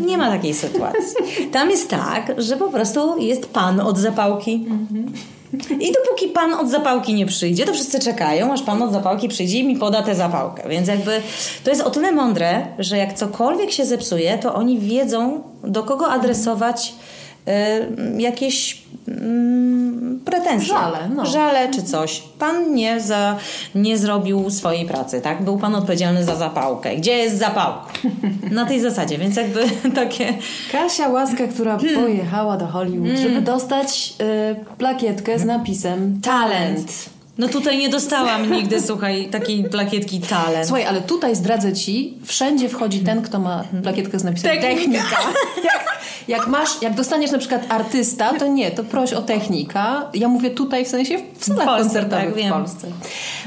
[0.05, 1.49] nie ma takiej sytuacji.
[1.51, 4.65] Tam jest tak, że po prostu jest pan od zapałki.
[5.79, 9.59] I dopóki pan od zapałki nie przyjdzie, to wszyscy czekają, aż pan od zapałki przyjdzie
[9.59, 10.69] i mi poda tę zapałkę.
[10.69, 11.21] Więc jakby
[11.63, 16.09] to jest o tyle mądre, że jak cokolwiek się zepsuje, to oni wiedzą, do kogo
[16.09, 16.93] adresować
[18.17, 20.67] jakieś mm, pretensje.
[20.67, 21.25] Żale, no.
[21.25, 22.23] Żale czy coś.
[22.39, 23.37] Pan nie, za,
[23.75, 25.43] nie zrobił swojej pracy, tak?
[25.43, 26.95] Był pan odpowiedzialny za zapałkę.
[26.95, 27.93] Gdzie jest zapałka?
[28.51, 29.63] Na tej zasadzie, więc jakby
[30.01, 30.33] takie...
[30.71, 34.13] Kasia Łaska, która pojechała do Hollywood, żeby dostać
[34.61, 37.09] y, plakietkę z napisem Talent.
[37.37, 40.65] No tutaj nie dostałam nigdy, słuchaj, takiej plakietki talent.
[40.65, 44.81] Słuchaj, ale tutaj zdradzę ci, wszędzie wchodzi ten, kto ma plakietkę z napisem technika.
[44.81, 45.17] technika.
[45.63, 45.85] Jak,
[46.27, 50.09] jak, masz, jak dostaniesz na przykład artysta, to nie, to proś o technika.
[50.13, 52.87] Ja mówię tutaj w sensie w salach Polsce, koncertowych tak, w Polsce.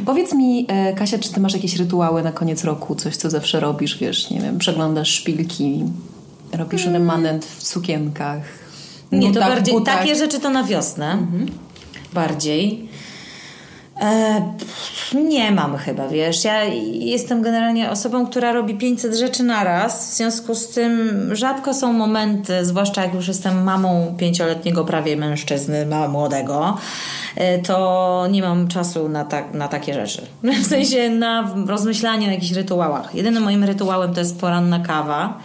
[0.07, 2.95] Powiedz mi, e, Kasia, czy ty masz jakieś rytuały na koniec roku?
[2.95, 5.85] Coś, co zawsze robisz, wiesz, nie wiem, przeglądasz szpilki,
[6.53, 7.03] robisz hmm.
[7.03, 8.43] remanent w sukienkach,
[9.13, 9.99] Nie, to bardziej, butach.
[9.99, 11.13] takie rzeczy to na wiosnę.
[11.13, 11.47] Mhm.
[12.13, 12.89] Bardziej.
[14.01, 14.43] E,
[15.15, 16.45] nie mam chyba, wiesz.
[16.45, 20.11] Ja jestem generalnie osobą, która robi 500 rzeczy na raz.
[20.11, 25.87] W związku z tym rzadko są momenty, zwłaszcza jak już jestem mamą pięcioletniego prawie mężczyzny,
[26.09, 26.77] młodego,
[27.37, 30.23] e, to nie mam czasu na, tak, na takie rzeczy.
[30.63, 33.15] W sensie na rozmyślanie o jakichś rytuałach.
[33.15, 35.39] Jedynym moim rytuałem to jest poranna kawa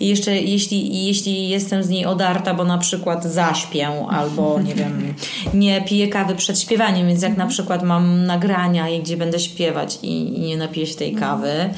[0.00, 5.14] i jeszcze jeśli, jeśli jestem z niej odarta, bo na przykład zaśpię albo nie wiem,
[5.54, 10.38] nie piję kawy przed śpiewaniem, więc jak na przykład mam nagrania, gdzie będę śpiewać i,
[10.38, 11.70] i nie napiję się tej kawy,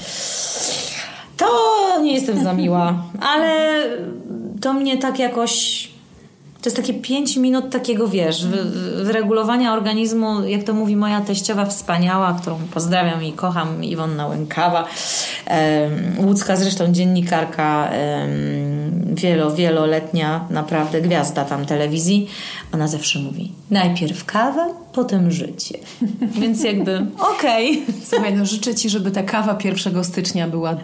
[1.37, 1.47] to
[2.03, 3.83] nie jestem za miła, ale
[4.61, 5.92] to mnie tak jakoś
[6.63, 8.47] To jest takie 5 minut takiego, wiesz,
[9.03, 14.85] wyregulowania organizmu, jak to mówi moja teściowa wspaniała, którą pozdrawiam i kocham, Iwonna Łękawa,
[16.19, 17.91] łódzka zresztą dziennikarka,
[19.07, 22.29] wielo, wieloletnia naprawdę gwiazda tam telewizji.
[22.75, 25.79] Ona zawsze mówi, najpierw kawa, potem życie.
[26.41, 27.83] Więc jakby okej.
[27.83, 27.95] Okay.
[28.05, 30.77] Słuchaj, no życzę Ci, żeby ta kawa 1 stycznia była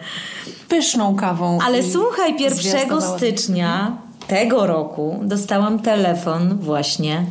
[0.69, 1.59] pyszną kawą.
[1.67, 7.25] Ale słuchaj, 1 stycznia tego roku dostałam telefon właśnie.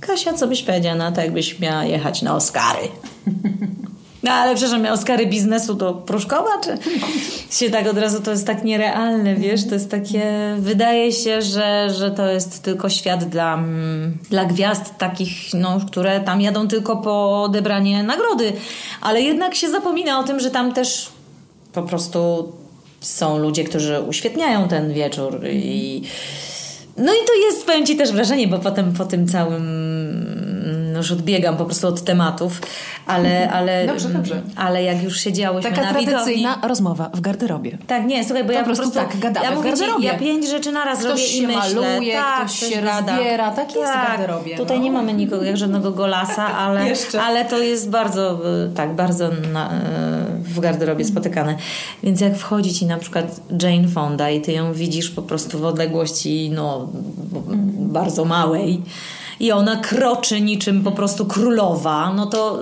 [0.00, 2.88] Kasia, co byś powiedziała na to, jakbyś miała jechać na Oscary?
[4.22, 6.78] No ale przepraszam, Oscary biznesu do Pruszkowa, czy
[7.58, 11.90] się tak od razu, to jest tak nierealne, wiesz, to jest takie, wydaje się, że,
[11.90, 16.96] że to jest tylko świat dla, mm, dla gwiazd takich, no, które tam jadą tylko
[16.96, 18.52] po odebranie nagrody,
[19.00, 21.08] ale jednak się zapomina o tym, że tam też
[21.72, 22.52] po prostu
[23.00, 26.02] są ludzie, którzy uświetniają ten wieczór i
[26.96, 29.99] no i to jest, powiem Ci też wrażenie, bo potem po tym całym
[31.00, 32.60] już odbiegam po prostu od tematów,
[33.06, 34.42] ale, ale, dobrze, dobrze.
[34.56, 37.78] ale jak już siedziałyśmy Taka na tradycyjna widowni, rozmowa w garderobie.
[37.86, 40.00] Tak, nie, słuchaj, bo to ja po prostu, prostu tak, gadamy ja w garderobie.
[40.00, 41.80] Ci, ja pięć rzeczy na raz ktoś robię się i myślę.
[41.80, 44.04] maluje, tak, ktoś się rozbiera, tak jest tak.
[44.04, 44.56] w garderobie.
[44.56, 44.84] Tutaj no.
[44.84, 48.40] nie mamy nikogo, jak żadnego golasa, ale, ale to jest bardzo,
[48.74, 49.70] tak, bardzo na,
[50.42, 51.56] w garderobie spotykane.
[52.02, 55.64] Więc jak wchodzi Ci na przykład Jane Fonda i Ty ją widzisz po prostu w
[55.64, 56.88] odległości, no,
[57.76, 58.82] bardzo małej,
[59.40, 62.60] i ona kroczy niczym po prostu królowa, no to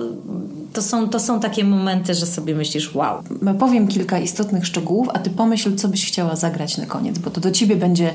[0.73, 3.23] to są, to są takie momenty, że sobie myślisz, wow.
[3.59, 7.41] Powiem kilka istotnych szczegółów, a ty pomyśl, co byś chciała zagrać na koniec, bo to
[7.41, 8.13] do ciebie będzie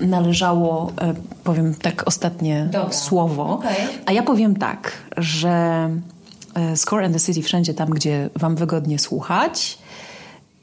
[0.00, 2.92] należało, e, powiem tak ostatnie Dobra.
[2.92, 3.44] słowo.
[3.44, 3.74] Okay.
[4.06, 5.88] A ja powiem tak, że
[6.54, 9.78] e, Score and the City wszędzie tam, gdzie wam wygodnie słuchać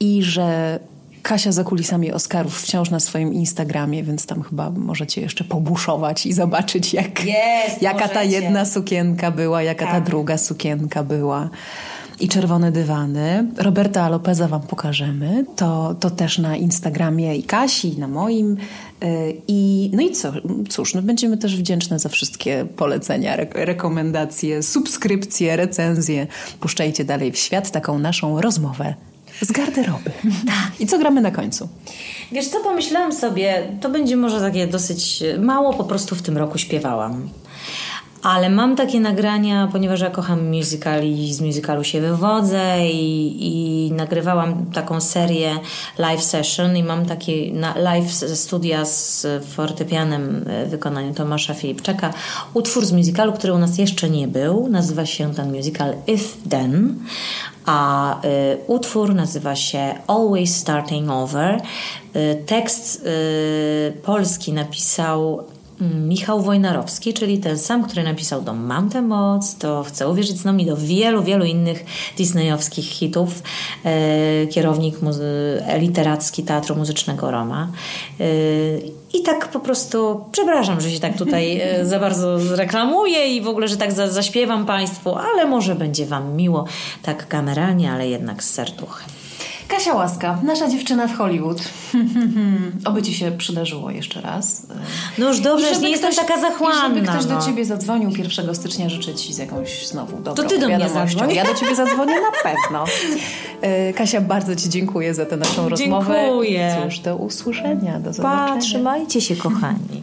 [0.00, 0.78] i że
[1.22, 6.32] Kasia za kulisami Oscarów wciąż na swoim Instagramie, więc tam chyba możecie jeszcze pobuszować i
[6.32, 8.14] zobaczyć, jak, Jest, jaka możecie.
[8.14, 9.94] ta jedna sukienka była, jaka tak.
[9.94, 11.50] ta druga sukienka była.
[12.20, 13.46] I czerwone dywany.
[13.56, 15.44] Roberta Lopeza Wam pokażemy.
[15.56, 18.56] To, to też na Instagramie i Kasi, i na moim.
[19.04, 20.32] Y, I, no i co?
[20.68, 26.26] Cóż, no będziemy też wdzięczne za wszystkie polecenia, re rekomendacje, subskrypcje, recenzje.
[26.60, 28.94] Puszczajcie dalej w świat taką naszą rozmowę
[29.40, 30.10] z garderoby.
[30.46, 30.80] Tak.
[30.80, 31.68] I co gramy na końcu?
[32.32, 36.58] Wiesz co, pomyślałam sobie, to będzie może takie dosyć mało, po prostu w tym roku
[36.58, 37.28] śpiewałam.
[38.22, 43.36] Ale mam takie nagrania, ponieważ ja kocham musical i z musicalu się wywodzę i,
[43.88, 45.58] i nagrywałam taką serię
[45.98, 47.32] live session i mam takie
[47.76, 52.14] live studia z fortepianem w wykonaniu Tomasza Filipczaka.
[52.54, 54.68] Utwór z musicalu, który u nas jeszcze nie był.
[54.68, 56.98] Nazywa się ten musical If Then
[57.70, 61.60] a y, utwór nazywa się Always Starting Over.
[62.16, 65.44] Y, tekst y, polski napisał
[65.80, 70.44] Michał Wojnarowski, czyli ten sam, który napisał do Mam tę moc, to Chcę uwierzyć z
[70.44, 71.84] nami, do wielu, wielu innych
[72.16, 73.42] disneyowskich hitów.
[73.84, 74.96] E, kierownik
[75.78, 77.68] literacki Teatru Muzycznego Roma.
[78.20, 78.24] E,
[79.12, 83.48] I tak po prostu, przepraszam, że się tak tutaj e, za bardzo reklamuję i w
[83.48, 86.64] ogóle, że tak za, zaśpiewam Państwu, ale może będzie Wam miło,
[87.02, 89.08] tak kameralnie, ale jednak z serduchem.
[89.80, 91.60] Kasia Łaska, nasza dziewczyna w Hollywood.
[92.88, 94.66] Oby ci się przydarzyło jeszcze raz.
[95.18, 96.88] No już dobrze, że nie jestem taka zachłanna.
[96.88, 97.38] żeby ktoś no.
[97.38, 100.88] do ciebie zadzwonił 1 stycznia, życzę ci z jakąś znowu dobrą To ty do mnie
[100.88, 101.34] zadzwoń.
[101.34, 102.84] Ja do ciebie zadzwonię na pewno.
[103.60, 106.14] E, Kasia, bardzo ci dziękuję za tę naszą rozmowę.
[106.14, 106.76] Dziękuję.
[106.84, 108.54] Cóż, do usłyszenia, do zobaczenia.
[108.54, 110.02] Pa, trzymajcie się, kochani.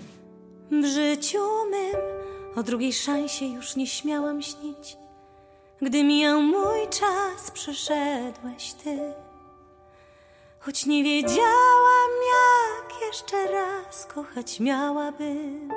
[0.71, 1.39] W życiu
[1.71, 2.01] mym
[2.55, 4.97] o drugiej szansie już nie śmiałam śnić.
[5.82, 9.26] Gdy mijał mój czas, przyszedłeś ty.
[10.68, 15.70] Choć nie wiedziałam, jak jeszcze raz kochać miałabym,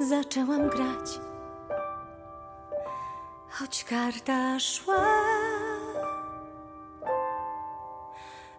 [0.00, 1.20] zaczęłam grać.
[3.50, 5.06] Choć karta szła,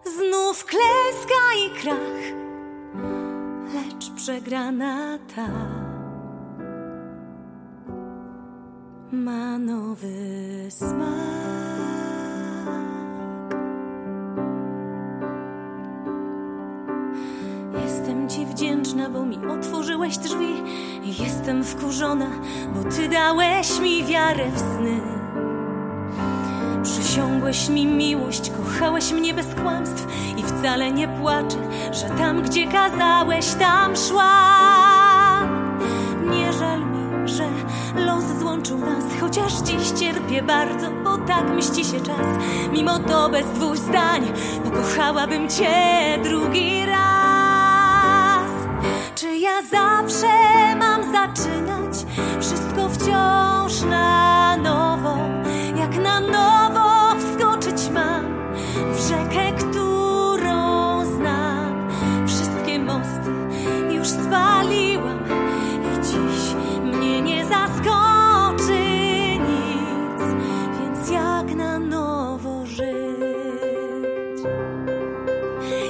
[0.04, 2.22] znów klęska i krach,
[3.74, 5.48] lecz przegrana ta
[9.12, 12.05] ma nowy smak.
[17.96, 20.62] Jestem ci wdzięczna, bo mi otworzyłeś drzwi.
[21.02, 22.26] Jestem wkurzona,
[22.74, 25.00] bo ty dałeś mi wiarę w sny.
[26.82, 30.06] Przysiągłeś mi miłość, kochałeś mnie bez kłamstw
[30.38, 31.56] i wcale nie płaczę,
[31.92, 35.78] że tam, gdzie kazałeś, tam szłam.
[36.30, 37.48] Nie żal mi, że
[38.06, 42.26] los złączył nas, chociaż dziś cierpię bardzo, bo tak mści się czas.
[42.72, 44.32] Mimo to bez dwóch zdań,
[44.64, 45.72] pokochałabym cię
[46.24, 47.15] drugi raz.
[49.16, 50.26] Czy ja zawsze
[50.78, 52.06] mam zaczynać
[52.40, 55.16] wszystko wciąż na nowo,
[55.76, 58.24] jak na nowo wskoczyć mam
[58.92, 61.88] w rzekę, którą znam.
[62.26, 63.30] Wszystkie mosty
[63.90, 65.18] już spaliłam
[65.82, 68.80] i dziś mnie nie zaskoczy
[69.38, 70.34] nic,
[70.80, 72.86] więc jak na nowo żyć?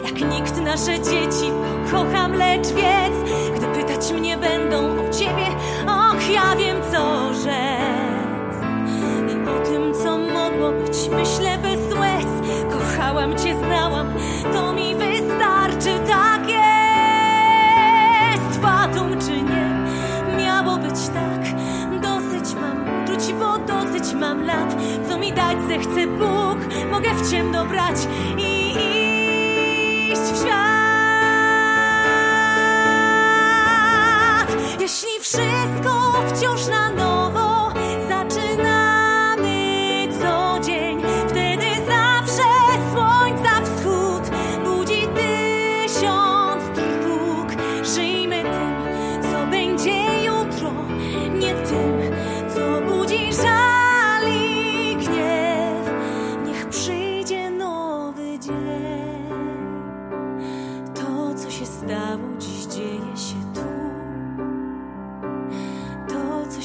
[0.05, 1.53] Jak nikt nasze dzieci
[1.91, 2.96] kocham, lecz wiedz,
[25.27, 26.59] mi dać zechce Bóg,
[26.91, 27.97] mogę w ciemno brać
[28.39, 28.71] i
[30.13, 30.76] iść w świat.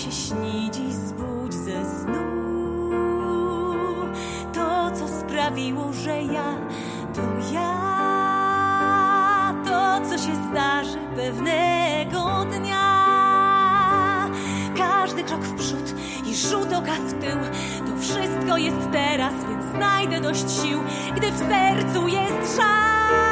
[0.01, 2.41] Się śni, dziś zbudź ze snu.
[4.53, 6.55] To, co sprawiło, że ja
[7.13, 7.21] to
[7.53, 7.91] ja.
[9.65, 12.91] To, co się zdarzy pewnego dnia.
[14.77, 15.93] Każdy krok w przód
[16.25, 17.39] i rzut oka w tył.
[17.85, 20.79] To wszystko jest teraz, więc znajdę dość sił,
[21.15, 23.30] gdy w sercu jest żar.